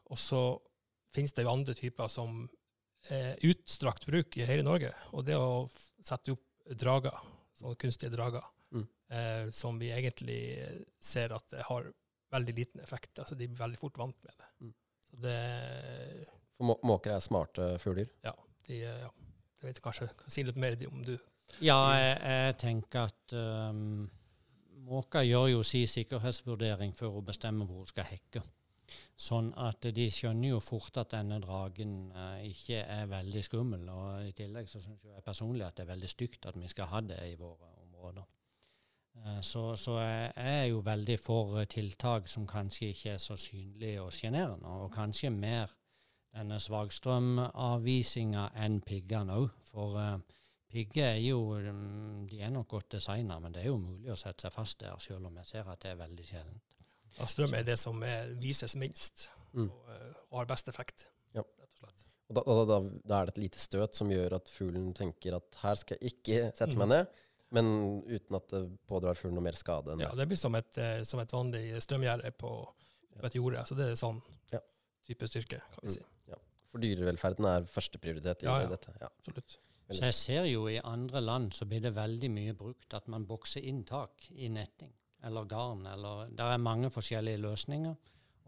Og 0.08 0.18
så 0.18 0.40
finnes 1.14 1.34
det 1.36 1.44
jo 1.44 1.52
andre 1.52 1.74
typer 1.76 2.08
som 2.08 2.46
er 3.08 3.38
utstrakt 3.48 4.06
bruk 4.06 4.36
i 4.36 4.44
hele 4.44 4.62
Norge. 4.66 4.92
Og 5.16 5.24
det 5.24 5.36
å 5.40 5.68
sette 6.04 6.32
opp 6.34 6.44
drager, 6.78 7.16
sånne 7.58 7.76
kunstige 7.80 8.12
drager, 8.12 8.44
Mm. 8.70 8.84
eh, 9.10 9.50
som 9.50 9.78
vi 9.78 9.88
egentlig 9.90 10.40
ser 11.00 11.32
at 11.34 11.48
det 11.50 11.62
har 11.66 11.88
veldig 12.30 12.54
liten 12.54 12.80
effekt. 12.80 13.18
Altså 13.18 13.34
de 13.34 13.48
blir 13.48 13.58
veldig 13.58 13.78
fort 13.78 13.98
vant 13.98 14.16
med 14.22 14.32
det. 14.38 14.46
Mm. 14.60 14.74
Så 15.10 15.16
det 15.24 16.28
For 16.56 16.64
må 16.68 16.76
måker 16.84 17.10
er 17.16 17.20
smarte 17.20 17.78
fugler. 17.82 18.06
de, 18.68 18.82
eh, 18.84 19.00
ja, 19.00 19.10
jeg 19.62 19.66
vet 19.74 19.82
kanskje 19.82 20.08
kan 20.16 20.30
si 20.30 20.42
litt 20.42 20.56
mer 20.56 20.76
om 20.86 21.02
du 21.02 21.18
Ja, 21.60 21.80
jeg, 21.98 22.20
jeg 22.22 22.58
tenker 22.58 23.08
at 23.08 23.32
um, 23.34 24.08
måka 24.86 25.24
gjør 25.26 25.48
jo 25.50 25.62
sin 25.66 25.86
sikkerhetsvurdering 25.86 26.94
før 26.94 27.10
hun 27.16 27.24
bestemmer 27.26 27.66
hvor 27.66 27.78
hun 27.82 27.86
skal 27.90 28.04
hekke. 28.04 28.42
Sånn 29.20 29.50
at 29.60 29.84
de 29.94 30.06
skjønner 30.10 30.54
jo 30.54 30.60
fort 30.64 30.96
at 31.02 31.12
denne 31.14 31.40
dragen 31.44 31.94
eh, 32.10 32.46
ikke 32.50 32.82
er 32.82 33.10
veldig 33.10 33.42
skummel. 33.44 33.88
Og 33.92 34.28
i 34.30 34.34
tillegg 34.36 34.68
så 34.70 34.82
syns 34.82 35.04
jeg 35.04 35.24
personlig 35.26 35.66
at 35.66 35.76
det 35.76 35.86
er 35.86 35.92
veldig 35.94 36.12
stygt 36.12 36.48
at 36.50 36.58
vi 36.60 36.70
skal 36.72 36.90
ha 36.92 37.02
det 37.04 37.20
i 37.28 37.36
våre 37.40 37.68
områder. 37.84 38.28
Eh, 39.20 39.40
så, 39.42 39.76
så 39.76 39.98
jeg 40.00 40.32
er 40.36 40.64
jo 40.70 40.80
veldig 40.86 41.18
for 41.20 41.60
tiltak 41.64 42.28
som 42.28 42.48
kanskje 42.48 42.90
ikke 42.94 43.14
er 43.14 43.22
så 43.22 43.36
synlige 43.36 44.02
og 44.02 44.12
sjenerende, 44.12 44.68
og 44.68 44.92
kanskje 44.94 45.30
mer 45.34 45.76
denne 46.34 46.60
svakstrømavvisinga 46.62 48.50
enn 48.64 48.80
piggene 48.86 49.36
òg. 49.42 49.48
For 49.70 49.98
eh, 50.00 50.18
pigger 50.70 51.12
er 51.12 51.22
jo 51.24 51.40
mm, 51.58 52.26
De 52.30 52.40
er 52.40 52.50
nok 52.54 52.68
godt 52.68 52.92
designa, 52.96 53.38
men 53.38 53.54
det 53.54 53.64
er 53.64 53.72
jo 53.72 53.78
mulig 53.82 54.12
å 54.12 54.18
sette 54.18 54.46
seg 54.46 54.54
fast 54.54 54.80
der, 54.80 54.98
selv 54.98 55.26
om 55.26 55.36
jeg 55.42 55.52
ser 55.52 55.70
at 55.70 55.82
det 55.82 55.94
er 55.94 56.04
veldig 56.04 56.26
sjeldent. 56.26 56.66
Ja, 57.18 57.26
strøm 57.26 57.54
er 57.58 57.62
det 57.64 57.78
som 57.78 58.02
er, 58.02 58.34
vises 58.40 58.76
minst, 58.76 59.28
Mm. 59.52 59.70
og, 59.70 59.88
eh, 59.90 60.12
og 60.30 60.38
har 60.38 60.46
best 60.46 60.68
effekt, 60.68 61.08
Ja. 61.34 61.42
rett 61.42 61.82
og 61.82 61.88
slett. 61.88 62.04
Og 62.30 62.34
da, 62.36 62.42
da, 62.46 62.64
da, 62.64 62.98
da 63.08 63.20
er 63.20 63.26
det 63.26 63.36
et 63.36 63.42
lite 63.42 63.58
støt 63.58 63.94
som 63.96 64.08
gjør 64.08 64.32
at 64.36 64.44
fuglen 64.48 64.94
tenker 64.94 65.34
at 65.34 65.54
her 65.62 65.74
skal 65.74 65.98
jeg 66.00 66.12
ikke 66.14 66.52
sette 66.56 66.76
meg 66.76 66.86
Mm. 66.86 66.88
ned, 66.88 67.06
men 67.50 68.02
uten 68.06 68.36
at 68.36 68.48
det 68.48 68.78
pådrar 68.86 69.16
fuglen 69.16 69.34
noe 69.34 69.42
mer 69.42 69.52
skade 69.58 69.88
enn 69.92 69.98
Ja, 70.00 70.12
det. 70.14 70.28
blir 70.28 70.36
som 70.38 70.54
et, 70.54 70.78
eh, 70.78 71.02
som 71.02 71.18
et 71.20 71.28
vanlig 71.32 71.74
strømgjerde 71.82 72.30
på, 72.38 72.68
på 73.18 73.24
et 73.26 73.32
jorde. 73.34 73.66
Så 73.66 73.74
det 73.76 73.88
er 73.88 73.96
sånn 73.98 74.22
Ja. 74.52 74.60
type 75.04 75.26
styrke, 75.26 75.58
kan 75.60 75.80
vi 75.82 75.88
Mm. 75.88 75.94
si. 75.94 76.00
For 76.70 76.78
dyrevelferden 76.78 77.44
er 77.46 77.62
førsteprioritet 77.66 78.44
i 78.44 78.46
Ja, 78.46 78.60
ja. 78.60 78.68
dette. 78.68 78.94
Ja. 79.00 79.08
Absolutt. 79.18 79.58
Så 79.90 80.00
jeg 80.02 80.14
ser 80.14 80.44
jo 80.44 80.68
i 80.68 80.78
andre 80.78 81.20
land 81.20 81.50
så 81.52 81.66
blir 81.68 81.80
det 81.82 81.92
veldig 81.96 82.30
mye 82.30 82.52
brukt 82.54 82.94
at 82.94 83.08
man 83.08 83.26
bokser 83.26 83.60
inn 83.64 83.82
tak 83.82 84.30
i 84.30 84.46
netting 84.46 84.92
eller 85.24 85.44
garn. 85.44 85.86
eller 85.86 86.28
Det 86.28 86.44
er 86.44 86.56
mange 86.56 86.90
forskjellige 86.90 87.42
løsninger. 87.42 87.94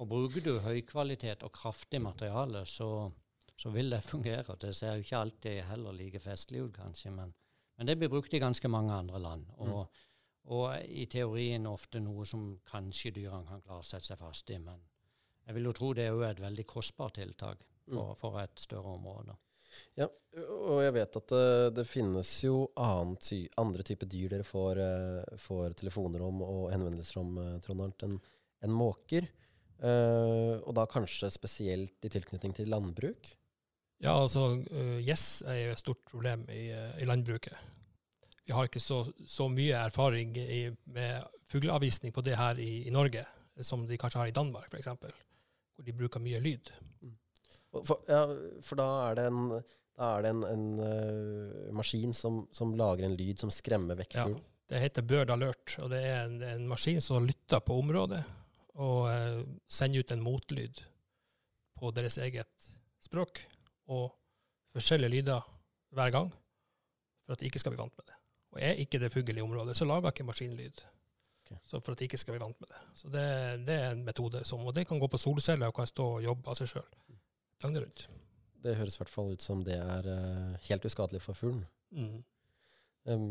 Og 0.00 0.08
bruker 0.08 0.40
du 0.40 0.58
høykvalitet 0.58 1.42
og 1.42 1.52
kraftig 1.52 2.00
materiale, 2.02 2.64
så, 2.66 3.10
så 3.56 3.70
vil 3.70 3.90
det 3.90 4.02
fungere. 4.02 4.56
Det 4.60 4.74
ser 4.76 4.96
jo 4.96 5.04
ikke 5.04 5.18
alltid 5.18 5.60
heller 5.68 5.92
like 5.92 6.20
festlig 6.20 6.62
ut, 6.64 6.72
kanskje, 6.76 7.10
men, 7.10 7.34
men 7.76 7.86
det 7.86 7.98
blir 7.98 8.10
brukt 8.10 8.34
i 8.34 8.40
ganske 8.42 8.68
mange 8.68 8.92
andre 8.92 9.20
land. 9.20 9.46
Og, 9.58 9.86
og 10.44 10.88
i 10.88 11.06
teorien 11.06 11.66
ofte 11.70 12.00
noe 12.00 12.26
som 12.26 12.56
kanskje 12.66 13.14
dyrene 13.20 13.46
kan 13.46 13.62
klare 13.62 13.84
å 13.84 13.86
sette 13.86 14.10
seg 14.10 14.18
fast 14.18 14.50
i. 14.50 14.58
Men 14.58 14.80
jeg 15.46 15.58
vil 15.58 15.70
jo 15.70 15.76
tro 15.76 15.92
det 15.94 16.08
er 16.08 16.16
jo 16.16 16.26
et 16.26 16.40
veldig 16.40 16.66
kostbart 16.66 17.20
tiltak 17.20 17.62
for, 17.86 18.16
for 18.18 18.40
et 18.42 18.58
større 18.58 18.96
område. 18.96 19.36
Ja, 19.98 20.08
og 20.42 20.80
jeg 20.84 20.94
vet 20.96 21.16
at 21.20 21.32
det, 21.34 21.48
det 21.76 21.86
finnes 21.88 22.30
jo 22.44 22.66
ty 23.20 23.44
andre 23.60 23.84
typer 23.86 24.08
dyr 24.08 24.32
dere 24.32 24.46
får, 24.46 24.80
eh, 24.80 25.38
får 25.40 25.78
telefoner 25.82 26.24
om 26.24 26.40
og 26.46 26.70
henvendelser 26.72 27.20
om, 27.20 27.36
eh, 27.42 27.58
Trond 27.64 27.84
Arnt, 27.86 28.06
enn 28.06 28.18
en 28.62 28.74
måker. 28.74 29.26
Uh, 29.82 30.62
og 30.62 30.76
da 30.78 30.84
kanskje 30.86 31.30
spesielt 31.34 32.06
i 32.06 32.10
tilknytning 32.12 32.54
til 32.54 32.70
landbruk. 32.70 33.32
Ja, 34.02 34.14
altså 34.14 34.60
uh, 34.62 34.98
er 35.02 35.58
jo 35.58 35.72
et 35.72 35.80
stort 35.80 36.02
problem 36.06 36.44
i, 36.50 36.70
eh, 36.70 37.02
i 37.02 37.06
landbruket. 37.06 37.54
Vi 38.46 38.52
har 38.54 38.66
ikke 38.66 38.82
så, 38.82 39.04
så 39.26 39.48
mye 39.48 39.74
erfaring 39.78 40.36
i, 40.36 40.70
med 40.86 41.22
fugleavvisning 41.50 42.12
på 42.14 42.22
det 42.22 42.36
her 42.38 42.58
i, 42.58 42.86
i 42.86 42.90
Norge, 42.90 43.24
som 43.62 43.86
de 43.86 43.98
kanskje 43.98 44.18
har 44.18 44.30
i 44.30 44.34
Danmark 44.34 44.72
f.eks., 44.72 44.88
hvor 45.74 45.86
de 45.86 45.94
bruker 45.94 46.22
mye 46.22 46.40
lyd. 46.42 46.70
Og 47.02 47.12
For, 47.72 48.02
ja, 48.08 48.22
for 48.64 48.80
da 48.80 48.88
er 49.08 49.18
det 49.18 49.26
en, 49.30 49.44
er 50.04 50.24
det 50.24 50.32
en, 50.34 50.42
en 50.44 50.64
uh, 50.82 51.72
maskin 51.76 52.12
som, 52.16 52.42
som 52.52 52.74
lager 52.76 53.06
en 53.08 53.16
lyd 53.16 53.40
som 53.40 53.52
skremmer 53.52 53.98
vekk 54.02 54.18
Ja. 54.20 54.30
Det 54.72 54.80
heter 54.80 55.04
Bird 55.04 55.28
Alert, 55.28 55.74
og 55.82 55.90
det 55.92 55.98
er 56.08 56.22
en, 56.24 56.38
en 56.48 56.62
maskin 56.70 57.02
som 57.04 57.26
lytter 57.26 57.60
på 57.60 57.74
området 57.82 58.22
og 58.80 59.08
uh, 59.08 59.42
sender 59.68 60.00
ut 60.00 60.12
en 60.14 60.22
motlyd 60.24 60.80
på 61.76 61.90
deres 61.92 62.16
eget 62.22 62.68
språk, 63.02 63.42
og 63.90 64.12
forskjellige 64.72 65.16
lyder 65.16 65.48
hver 65.92 66.12
gang, 66.14 66.30
for 67.26 67.34
at 67.34 67.42
de 67.42 67.50
ikke 67.50 67.60
skal 67.60 67.74
bli 67.74 67.82
vant 67.82 67.96
med 67.98 68.06
det. 68.08 68.16
Og 68.52 68.60
er 68.62 68.80
ikke 68.80 69.00
det 69.02 69.10
fugl 69.12 69.36
i 69.36 69.44
området, 69.44 69.76
så 69.76 69.88
lager 69.88 70.12
ikke 70.12 70.28
maskinlyd. 70.28 70.84
Så 71.68 71.80
for 71.80 71.92
at 71.92 72.00
de 72.00 72.06
ikke 72.06 72.20
skal 72.20 72.36
bli 72.36 72.44
vant 72.44 72.60
med 72.62 72.70
det. 72.70 72.80
Så 72.96 73.10
det, 73.12 73.24
det 73.66 73.74
er 73.76 73.90
en 73.92 74.04
metode 74.06 74.40
som 74.48 74.62
Og 74.64 74.72
det 74.72 74.86
kan 74.88 75.00
gå 75.00 75.08
på 75.10 75.20
solceller 75.20 75.68
og 75.68 75.74
kan 75.76 75.88
stå 75.90 76.06
og 76.14 76.22
jobbe 76.24 76.48
av 76.48 76.56
seg 76.56 76.70
sjøl 76.70 76.86
døgnet 77.62 77.86
rundt. 77.86 78.04
Det 78.62 78.76
høres 78.78 78.96
i 78.96 79.02
hvert 79.02 79.10
fall 79.10 79.32
ut 79.34 79.42
som 79.42 79.62
det 79.66 79.78
er 79.78 80.06
uh, 80.06 80.60
helt 80.68 80.84
uskadelig 80.86 81.22
for 81.24 81.38
fuglen. 81.38 81.64
Mm. 81.90 82.20
Um, 83.10 83.24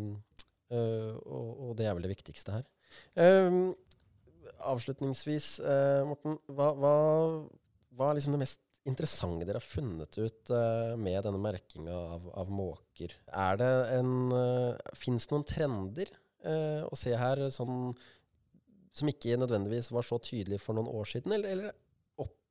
uh, 0.74 1.16
og, 1.24 1.70
og 1.70 1.78
det 1.80 1.88
er 1.88 1.96
vel 1.96 2.08
det 2.08 2.14
viktigste 2.18 2.58
her. 2.58 2.68
Um, 3.16 3.72
avslutningsvis, 4.68 5.54
uh, 5.64 6.04
Morten. 6.10 6.36
Hva, 6.52 6.72
hva, 6.76 6.96
hva 7.96 8.10
er 8.10 8.20
liksom 8.20 8.36
det 8.36 8.44
mest 8.44 8.64
interessante 8.88 9.46
dere 9.46 9.62
har 9.62 9.68
funnet 9.68 10.18
ut 10.18 10.52
med 10.98 11.20
denne 11.22 11.38
merkinga 11.38 11.94
av, 12.16 12.24
av 12.42 12.50
måker? 12.50 13.12
Er 13.30 13.60
det 13.62 13.68
en 13.94 14.32
Fins 14.98 15.28
det 15.30 15.36
noen 15.36 15.46
trender 15.46 16.10
å 16.90 16.98
se 16.98 17.14
her 17.14 17.44
sånn, 17.54 17.92
som 18.90 19.12
ikke 19.12 19.38
nødvendigvis 19.38 19.92
var 19.94 20.08
så 20.08 20.18
tydelige 20.26 20.64
for 20.64 20.74
noen 20.74 20.90
år 20.98 21.12
siden? 21.12 21.36
Eller, 21.38 21.54
eller 21.54 21.78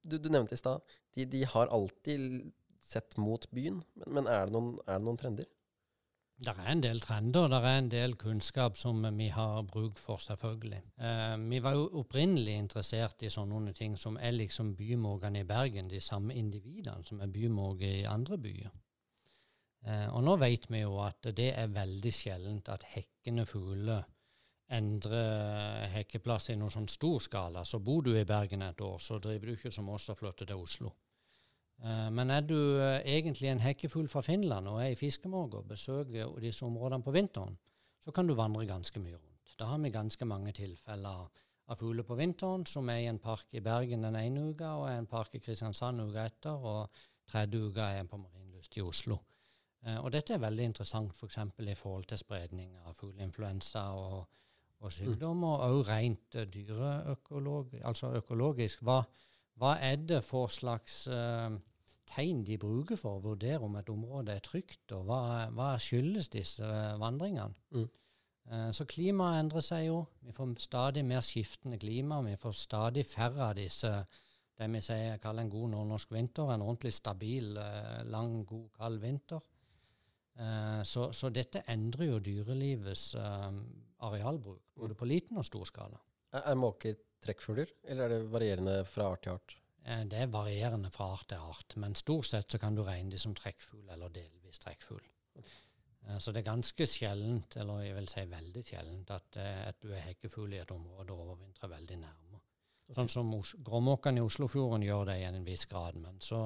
du, 0.02 0.19
du 0.19 0.28
nevnte 0.33 0.57
i 0.57 0.61
stad 0.61 0.83
de, 1.14 1.25
de 1.25 1.45
har 1.45 1.71
alltid 1.75 2.52
sett 2.80 3.16
mot 3.16 3.47
byen, 3.54 3.83
men, 3.95 4.12
men 4.16 4.28
er, 4.30 4.47
det 4.47 4.54
noen, 4.57 4.76
er 4.87 4.99
det 4.99 5.07
noen 5.07 5.19
trender? 5.21 5.49
Det 6.40 6.54
er 6.57 6.71
en 6.73 6.80
del 6.80 7.02
trender, 7.04 7.50
det 7.52 7.59
er 7.59 7.78
en 7.78 7.88
del 7.92 8.14
kunnskap 8.16 8.78
som 8.80 9.02
vi 9.19 9.26
har 9.28 9.59
bruk 9.69 9.99
for, 10.00 10.23
selvfølgelig. 10.25 10.78
Eh, 10.97 11.35
vi 11.50 11.59
var 11.61 11.75
jo 11.76 11.83
opprinnelig 12.00 12.54
interessert 12.57 13.26
i 13.26 13.33
sånne 13.33 13.75
ting 13.76 13.99
som 14.00 14.16
er 14.16 14.33
liksom 14.33 14.73
bymorgene 14.78 15.42
i 15.42 15.49
Bergen, 15.49 15.90
de 15.92 16.00
samme 16.00 16.35
individene 16.35 17.04
som 17.04 17.21
er 17.21 17.35
bymorge 17.35 17.90
i 17.99 18.07
andre 18.09 18.38
byer. 18.40 18.73
Eh, 19.85 20.09
og 20.14 20.25
nå 20.25 20.38
vet 20.40 20.64
vi 20.73 20.80
jo 20.80 20.97
at 21.04 21.28
det 21.37 21.50
er 21.52 21.76
veldig 21.76 22.14
sjeldent 22.14 22.73
at 22.73 22.88
hekkende 22.95 23.45
fugler 23.49 24.09
endrer 24.71 25.89
hekkeplass 25.95 26.50
i 26.53 26.57
noen 26.59 26.73
sånn 26.73 26.89
stor 26.91 27.19
skala. 27.23 27.65
Så 27.67 27.81
bor 27.83 28.03
du 28.07 28.12
i 28.15 28.27
Bergen 28.27 28.62
et 28.62 28.81
år, 28.81 28.99
så 29.03 29.19
driver 29.19 29.50
du 29.50 29.57
ikke 29.57 29.73
som 29.75 29.89
oss 29.91 30.09
og 30.12 30.19
flytter 30.21 30.50
til 30.50 30.62
Oslo. 30.62 30.93
Eh, 31.83 32.11
Men 32.11 32.31
er 32.31 32.47
du 32.47 32.57
eh, 32.79 33.03
egentlig 33.17 33.50
en 33.50 33.65
hekkefugl 33.65 34.09
fra 34.09 34.23
Finland 34.23 34.69
og 34.69 34.81
er 34.83 34.95
i 34.95 34.99
fiskemåke 35.00 35.62
og 35.62 35.69
besøker 35.69 36.39
disse 36.41 36.65
områdene 36.67 37.03
på 37.03 37.15
vinteren, 37.17 37.59
så 38.00 38.12
kan 38.12 38.27
du 38.27 38.35
vandre 38.35 38.67
ganske 38.67 39.00
mye 39.00 39.17
rundt. 39.17 39.57
Da 39.59 39.67
har 39.67 39.79
vi 39.79 39.91
ganske 39.91 40.25
mange 40.25 40.53
tilfeller 40.53 41.29
av 41.71 41.77
fugler 41.79 42.03
på 42.03 42.17
vinteren 42.19 42.65
som 42.67 42.89
er 42.89 43.05
i 43.05 43.09
en 43.11 43.19
park 43.19 43.47
i 43.53 43.61
Bergen 43.61 44.03
den 44.03 44.17
ene 44.17 44.50
uka, 44.50 44.75
og 44.77 44.89
er 44.89 44.99
en 44.99 45.07
park 45.11 45.35
i 45.35 45.41
Kristiansand 45.43 46.00
uka 46.00 46.25
etter, 46.27 46.57
og 46.57 46.89
tredje 47.31 47.61
uka 47.69 47.91
er 47.91 48.00
en 48.00 48.09
på 48.09 48.19
Marienlyst 48.19 48.77
i 48.77 48.83
Oslo. 48.83 49.19
Eh, 49.87 49.99
og 49.99 50.11
dette 50.12 50.35
er 50.35 50.43
veldig 50.43 50.65
interessant 50.73 51.15
f.eks. 51.15 51.39
i 51.61 51.75
forhold 51.75 52.09
til 52.11 52.19
spredning 52.21 52.77
av 52.85 52.97
fugleinfluensa 52.99 53.85
og, 53.97 54.27
og 54.81 54.93
sykdom, 54.95 55.45
og 55.45 55.65
òg 55.67 55.81
rent 55.89 56.37
eh, 56.41 56.47
dyreøkolog, 56.49 57.75
altså 57.85 58.15
økologisk. 58.21 58.85
Hva, 58.87 59.03
hva 59.61 59.75
er 59.85 60.01
det 60.09 60.23
for 60.25 60.49
slags 60.53 61.03
uh, 61.13 61.53
tegn 62.09 62.43
de 62.47 62.57
bruker 62.61 62.99
for 62.99 63.19
å 63.19 63.25
vurdere 63.29 63.61
om 63.67 63.77
et 63.77 63.91
område 63.93 64.35
er 64.35 64.45
trygt, 64.45 64.95
og 64.97 65.05
hva, 65.11 65.23
hva 65.55 65.75
skyldes 65.83 66.31
disse 66.33 66.65
eh, 66.65 66.97
vandringene? 67.01 67.57
Mm. 67.77 67.89
Så 68.75 68.83
klimaet 68.89 69.45
endrer 69.45 69.63
seg 69.63 69.85
jo. 69.85 69.99
Vi 70.27 70.33
får 70.35 70.57
stadig 70.65 71.05
mer 71.07 71.21
skiftende 71.23 71.77
klima. 71.79 72.17
Vi 72.25 72.33
får 72.41 72.57
stadig 72.59 73.05
færre 73.07 73.45
av 73.47 73.53
disse 73.55 73.93
det 74.59 74.67
vi 74.73 74.81
sier, 74.83 75.21
kaller 75.23 75.45
en 75.45 75.53
god 75.53 75.69
nordnorsk 75.71 76.11
vinter. 76.11 76.51
En 76.51 76.65
ordentlig 76.65 76.91
stabil, 76.97 77.53
lang, 78.11 78.41
god, 78.49 78.65
kald 78.81 78.99
vinter. 79.05 79.45
Eh, 80.39 80.83
Så, 80.87 81.13
så 81.13 81.29
dette 81.31 81.63
endrer 81.69 82.07
jo 82.13 82.19
dyrelivets 82.21 83.15
eh, 83.15 83.51
arealbruk, 84.07 84.63
både 84.77 84.95
på 84.95 85.05
liten 85.09 85.37
og 85.39 85.45
stor 85.45 85.65
skala. 85.69 85.99
Er, 86.33 86.43
er 86.53 86.55
måker 86.55 86.95
trekkfugler, 87.21 87.69
eller 87.85 88.05
er 88.05 88.09
det 88.15 88.31
varierende 88.33 88.85
fra 88.89 89.11
art 89.13 89.23
til 89.27 89.33
art? 89.35 89.57
Eh, 89.85 90.05
Det 90.09 90.19
er 90.23 90.27
varierende 90.33 90.91
fra 90.95 91.11
art 91.13 91.27
til 91.29 91.39
art, 91.39 91.77
men 91.77 91.95
stort 91.95 92.27
sett 92.31 92.51
så 92.53 92.59
kan 92.59 92.75
du 92.75 92.83
regne 92.87 93.11
de 93.11 93.19
som 93.19 93.35
trekkfugl 93.35 93.89
eller 93.91 94.09
delvis 94.09 94.59
trekkfugl. 94.63 95.05
Så 96.19 96.33
det 96.33 96.41
er 96.41 96.47
ganske 96.49 96.87
sjeldent, 96.89 97.57
eller 97.61 97.83
jeg 97.85 97.95
vil 97.95 98.07
si 98.09 98.23
veldig 98.27 98.63
sjeldent, 98.65 99.11
at, 99.13 99.37
at 99.37 99.77
du 99.83 99.91
er 99.93 100.01
hekkefugl 100.01 100.55
i 100.57 100.59
et 100.63 100.71
område 100.73 101.13
overvintrer 101.13 101.69
veldig 101.69 101.99
nærme. 102.01 102.41
Sånn 102.97 103.11
som 103.13 103.29
Os- 103.37 103.53
gråmåkene 103.63 104.19
i 104.19 104.25
Oslofjorden 104.25 104.83
gjør 104.83 105.05
det 105.11 105.19
i 105.21 105.27
en 105.29 105.45
viss 105.45 105.67
grad. 105.71 105.99
Men 106.01 106.17
så, 106.25 106.41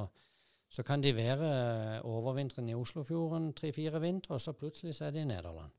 så 0.74 0.82
kan 0.82 1.02
de 1.02 1.12
være 1.14 1.38
overvinteren 1.46 2.02
overvintrende 2.02 2.72
i 2.72 2.74
Oslofjorden 2.74 3.52
tre-fire 3.54 4.00
vintre, 4.02 4.34
og 4.34 4.40
så 4.40 4.52
plutselig 4.58 4.94
så 4.94 5.04
er 5.06 5.10
de 5.14 5.20
i 5.22 5.28
Nederland. 5.28 5.70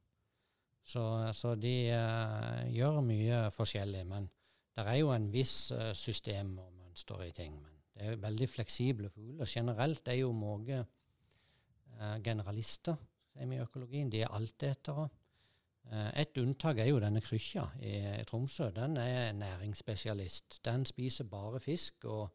Så, 0.86 1.04
så 1.34 1.56
de 1.56 1.74
uh, 1.92 2.62
gjør 2.72 3.02
mye 3.04 3.40
forskjellig. 3.52 4.06
Men 4.08 4.30
det 4.78 4.86
er 4.86 5.00
jo 5.02 5.12
en 5.12 5.28
viss 5.34 5.72
uh, 5.76 5.92
system 5.94 6.54
og 6.62 6.72
mønster 6.78 7.26
i 7.26 7.32
ting. 7.36 7.58
Men 7.60 7.82
det 7.92 8.08
er 8.08 8.24
veldig 8.24 8.50
fleksible 8.50 9.10
fugler. 9.10 9.50
Generelt 9.50 10.08
er 10.08 10.20
jo 10.22 10.32
måke 10.32 10.80
uh, 10.80 12.16
generalister, 12.24 12.96
sier 13.34 13.52
vi 13.52 13.60
i 13.60 13.66
økologien. 13.66 14.14
De 14.14 14.24
er 14.24 14.32
altetere. 14.32 15.10
Eh, 15.92 16.22
et 16.22 16.38
unntak 16.42 16.80
er 16.82 16.88
jo 16.90 17.02
denne 17.02 17.22
krykkja 17.22 17.66
i 17.86 18.24
Tromsø. 18.26 18.72
Den 18.74 18.98
er 18.98 19.34
næringsspesialist. 19.38 20.62
Den 20.66 20.86
spiser 20.86 21.28
bare 21.30 21.60
fisk 21.60 22.06
og, 22.06 22.30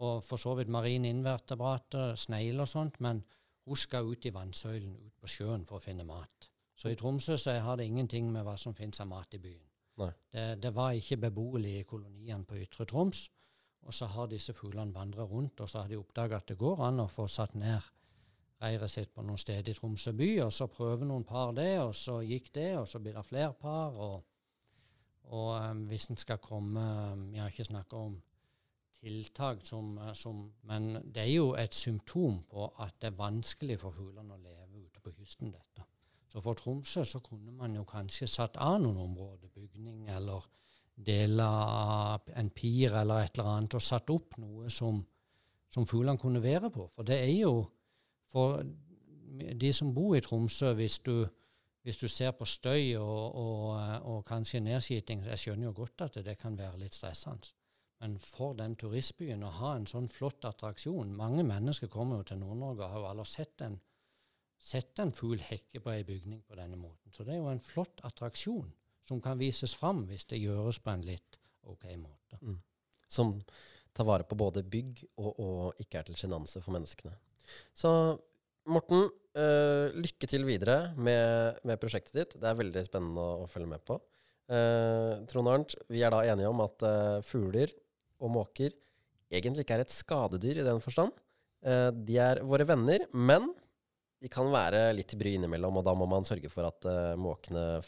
og 0.00 0.22
for 0.24 0.40
så 0.40 0.54
vidt 0.56 0.72
marine 0.72 1.10
invertebrater, 1.12 2.14
snegler 2.16 2.64
og 2.64 2.72
sånt, 2.72 3.00
men 3.04 3.20
hun 3.68 3.76
skal 3.76 4.08
ut 4.08 4.24
i 4.26 4.32
vannsøylen, 4.34 4.94
ut 4.96 5.16
på 5.20 5.28
sjøen 5.28 5.66
for 5.68 5.78
å 5.78 5.84
finne 5.84 6.06
mat. 6.08 6.48
Så 6.80 6.88
i 6.88 6.96
Tromsø 6.96 7.36
så 7.36 7.58
har 7.60 7.76
det 7.76 7.86
ingenting 7.90 8.30
med 8.32 8.46
hva 8.46 8.56
som 8.56 8.74
finnes 8.74 9.02
av 9.02 9.10
mat 9.10 9.36
i 9.36 9.42
byen. 9.42 9.66
Det, 10.00 10.44
det 10.62 10.70
var 10.72 10.96
ikke 10.96 11.18
beboelig 11.26 11.74
i 11.76 11.84
koloniene 11.84 12.46
på 12.48 12.56
Ytre 12.56 12.86
Troms. 12.88 13.26
Og 13.84 13.94
så 13.96 14.08
har 14.12 14.28
disse 14.28 14.52
fuglene 14.56 14.94
vandra 14.94 15.24
rundt, 15.28 15.60
og 15.60 15.68
så 15.68 15.82
har 15.82 15.88
de 15.88 15.98
oppdaga 16.00 16.40
at 16.40 16.48
det 16.48 16.58
går 16.60 16.82
an 16.84 17.04
å 17.04 17.08
få 17.08 17.26
satt 17.28 17.54
ned 17.56 17.84
reiret 18.60 18.92
sitt 18.92 19.12
på 19.14 19.24
noen 19.24 19.40
steder 19.40 19.72
i 19.72 19.76
Tromsø 19.76 20.12
by, 20.16 20.30
og 20.44 20.50
så 20.52 20.68
prøver 20.68 21.08
noen 21.08 21.24
par 21.24 21.54
det, 21.56 21.72
og 21.80 21.94
så 21.96 22.18
gikk 22.20 22.50
det, 22.56 22.70
og 22.76 22.88
så 22.88 23.00
blir 23.00 23.16
det 23.16 23.24
flere 23.24 23.54
par. 23.56 23.96
Og, 23.96 24.18
og 25.32 25.52
um, 25.56 25.86
hvis 25.88 26.10
en 26.10 26.20
skal 26.20 26.40
komme 26.42 26.82
Vi 27.30 27.40
har 27.40 27.52
ikke 27.52 27.70
snakka 27.70 27.96
om 27.96 28.18
tiltak 29.00 29.64
som, 29.66 29.98
eh, 29.98 30.12
som 30.14 30.52
Men 30.62 30.94
det 31.14 31.22
er 31.22 31.34
jo 31.34 31.54
et 31.54 31.74
symptom 31.74 32.42
på 32.50 32.72
at 32.78 32.94
det 33.00 33.12
er 33.12 33.18
vanskelig 33.18 33.78
for 33.80 33.90
fuglene 33.90 34.34
å 34.34 34.42
leve 34.42 34.84
ute 34.84 35.00
på 35.00 35.12
kysten, 35.18 35.52
dette. 35.52 35.86
Så 36.28 36.40
for 36.40 36.54
Tromsø 36.54 37.04
så 37.04 37.18
kunne 37.18 37.52
man 37.52 37.74
jo 37.74 37.84
kanskje 37.84 38.28
satt 38.28 38.56
av 38.56 38.80
noen 38.80 38.96
områder, 38.96 39.48
bygning 39.54 40.08
eller 40.08 40.46
deler 40.94 41.44
av 41.44 42.20
en 42.36 42.50
pir 42.50 42.94
eller 42.94 43.24
et 43.24 43.38
eller 43.38 43.50
annet, 43.50 43.74
og 43.74 43.82
satt 43.82 44.10
opp 44.10 44.36
noe 44.38 44.70
som, 44.70 45.00
som 45.70 45.86
fuglene 45.86 46.18
kunne 46.18 46.42
være 46.42 46.70
på. 46.70 46.86
For 46.94 47.02
det 47.02 47.18
er 47.24 47.34
jo 47.40 47.54
for 48.30 48.62
de 49.60 49.72
som 49.72 49.94
bor 49.94 50.14
i 50.16 50.20
Tromsø, 50.20 50.74
hvis 50.74 50.98
du, 50.98 51.26
hvis 51.82 51.96
du 51.96 52.08
ser 52.08 52.30
på 52.30 52.44
støy 52.44 52.94
og, 52.98 53.34
og, 53.34 54.02
og 54.02 54.24
kanskje 54.28 54.60
nedskyting 54.60 55.24
jeg 55.26 55.38
skjønner 55.38 55.70
jo 55.70 55.72
godt 55.82 56.06
at 56.06 56.20
det 56.24 56.36
kan 56.38 56.58
være 56.58 56.78
litt 56.78 56.94
stressende. 56.94 57.50
Men 58.00 58.16
for 58.24 58.56
den 58.56 58.76
turistbyen 58.80 59.44
å 59.44 59.52
ha 59.58 59.74
en 59.76 59.86
sånn 59.88 60.06
flott 60.08 60.46
attraksjon 60.48 61.10
Mange 61.18 61.42
mennesker 61.44 61.90
kommer 61.92 62.20
jo 62.20 62.30
til 62.30 62.40
Nord-Norge 62.40 62.86
og 62.86 62.94
har 62.94 63.02
jo 63.02 63.08
aldri 63.10 63.26
sett 63.28 63.64
en, 63.66 63.76
sett 64.56 65.02
en 65.02 65.12
fugl 65.16 65.42
hekke 65.44 65.82
på 65.84 65.92
ei 65.92 66.04
bygning 66.08 66.40
på 66.48 66.56
denne 66.56 66.78
måten. 66.80 67.12
Så 67.12 67.26
det 67.26 67.36
er 67.36 67.42
jo 67.42 67.50
en 67.52 67.64
flott 67.64 68.00
attraksjon 68.08 68.70
som 69.08 69.20
kan 69.24 69.40
vises 69.40 69.74
fram 69.76 70.04
hvis 70.08 70.28
det 70.30 70.40
gjøres 70.40 70.80
på 70.80 70.94
en 70.94 71.04
litt 71.04 71.40
OK 71.68 71.84
måte. 72.00 72.40
Som 73.10 73.36
tar 73.92 74.06
vare 74.06 74.24
på 74.24 74.38
både 74.38 74.62
bygg 74.62 75.02
og, 75.18 75.30
og 75.42 75.82
ikke 75.82 76.00
er 76.00 76.08
til 76.08 76.18
sjenanse 76.20 76.62
for 76.64 76.76
menneskene. 76.76 77.12
Så 77.74 77.90
Morten, 78.70 79.08
øh, 79.34 79.90
lykke 79.96 80.28
til 80.28 80.44
videre 80.46 80.92
med, 80.96 81.58
med 81.64 81.80
prosjektet 81.80 82.14
ditt. 82.14 82.34
Det 82.38 82.48
er 82.48 82.58
veldig 82.58 82.84
spennende 82.86 83.24
å, 83.24 83.44
å 83.44 83.50
følge 83.50 83.70
med 83.72 83.84
på. 83.88 83.96
Uh, 84.50 85.22
Trond 85.30 85.46
Arnt, 85.46 85.76
vi 85.86 86.02
er 86.02 86.10
da 86.10 86.24
enige 86.26 86.48
om 86.50 86.60
at 86.64 86.82
uh, 86.82 87.20
fugler 87.22 87.70
og 88.20 88.32
måker 88.34 88.74
egentlig 89.30 89.64
ikke 89.64 89.78
er 89.78 89.84
et 89.84 89.94
skadedyr 89.94 90.60
i 90.60 90.66
den 90.66 90.82
forstand. 90.82 91.12
Eh, 91.64 91.88
de 91.94 92.18
er 92.20 92.42
våre 92.46 92.66
venner, 92.68 93.06
men 93.12 93.50
de 94.20 94.28
kan 94.32 94.50
være 94.52 94.90
litt 94.96 95.14
i 95.14 95.20
bry 95.20 95.34
innimellom, 95.38 95.80
og 95.80 95.86
da 95.86 95.94
må 95.96 96.08
man 96.10 96.26
sørge 96.28 96.50
for 96.52 96.68
at 96.68 96.88
eh, 96.88 97.16
måkene 97.20 97.80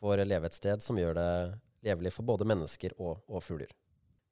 får 0.00 0.24
leve 0.26 0.50
et 0.50 0.56
sted 0.56 0.84
som 0.84 0.98
gjør 1.00 1.16
det 1.16 1.30
levelig 1.84 2.12
for 2.16 2.26
både 2.26 2.48
mennesker 2.48 2.96
og, 2.98 3.22
og 3.28 3.44
fugler. 3.44 3.70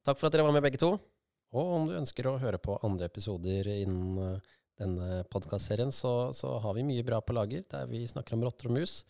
Takk 0.04 0.18
for 0.18 0.28
at 0.28 0.34
dere 0.34 0.46
var 0.48 0.56
med 0.56 0.64
begge 0.64 0.80
to. 0.82 0.96
Og 1.52 1.74
om 1.76 1.84
du 1.86 1.94
ønsker 1.98 2.26
å 2.26 2.38
høre 2.40 2.58
på 2.62 2.78
andre 2.84 3.08
episoder 3.10 3.68
innen 3.74 4.20
eh, 4.20 4.52
denne 4.80 5.22
podkastserien, 5.32 5.92
så, 5.92 6.32
så 6.34 6.56
har 6.64 6.76
vi 6.76 6.86
mye 6.86 7.04
bra 7.06 7.20
på 7.20 7.36
lager, 7.36 7.64
der 7.70 7.90
vi 7.90 8.06
snakker 8.08 8.36
om 8.36 8.44
rotter 8.46 8.70
og 8.70 8.78
mus, 8.78 9.02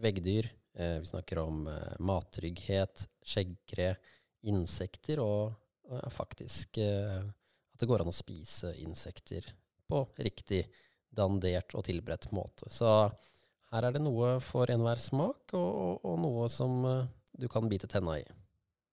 veggdyr, 0.00 0.46
eh, 0.78 0.98
vi 1.02 1.10
snakker 1.10 1.42
om 1.42 1.66
eh, 1.70 1.96
mattrygghet, 1.98 3.08
skjeggkre, 3.26 3.96
insekter 4.48 5.18
og 5.24 5.56
faktisk 6.12 6.78
eh, 6.82 7.22
at 7.22 7.80
det 7.80 7.88
går 7.88 8.02
an 8.02 8.12
å 8.12 8.16
spise 8.16 8.74
insekter 8.82 9.46
på 9.88 10.04
riktig 10.18 10.64
dandert 11.14 11.74
og 11.74 11.86
tilberedt 11.88 12.30
måte. 12.36 12.68
Så 12.70 12.88
her 13.72 13.84
er 13.84 13.94
det 13.94 14.02
noe 14.02 14.38
for 14.44 14.70
enhver 14.72 15.00
smak, 15.00 15.54
og, 15.56 15.68
og, 15.68 16.04
og 16.08 16.20
noe 16.24 16.48
som 16.52 16.84
eh, 16.88 17.06
du 17.38 17.48
kan 17.52 17.68
bite 17.70 17.90
tenna 17.90 18.18
i. 18.20 18.26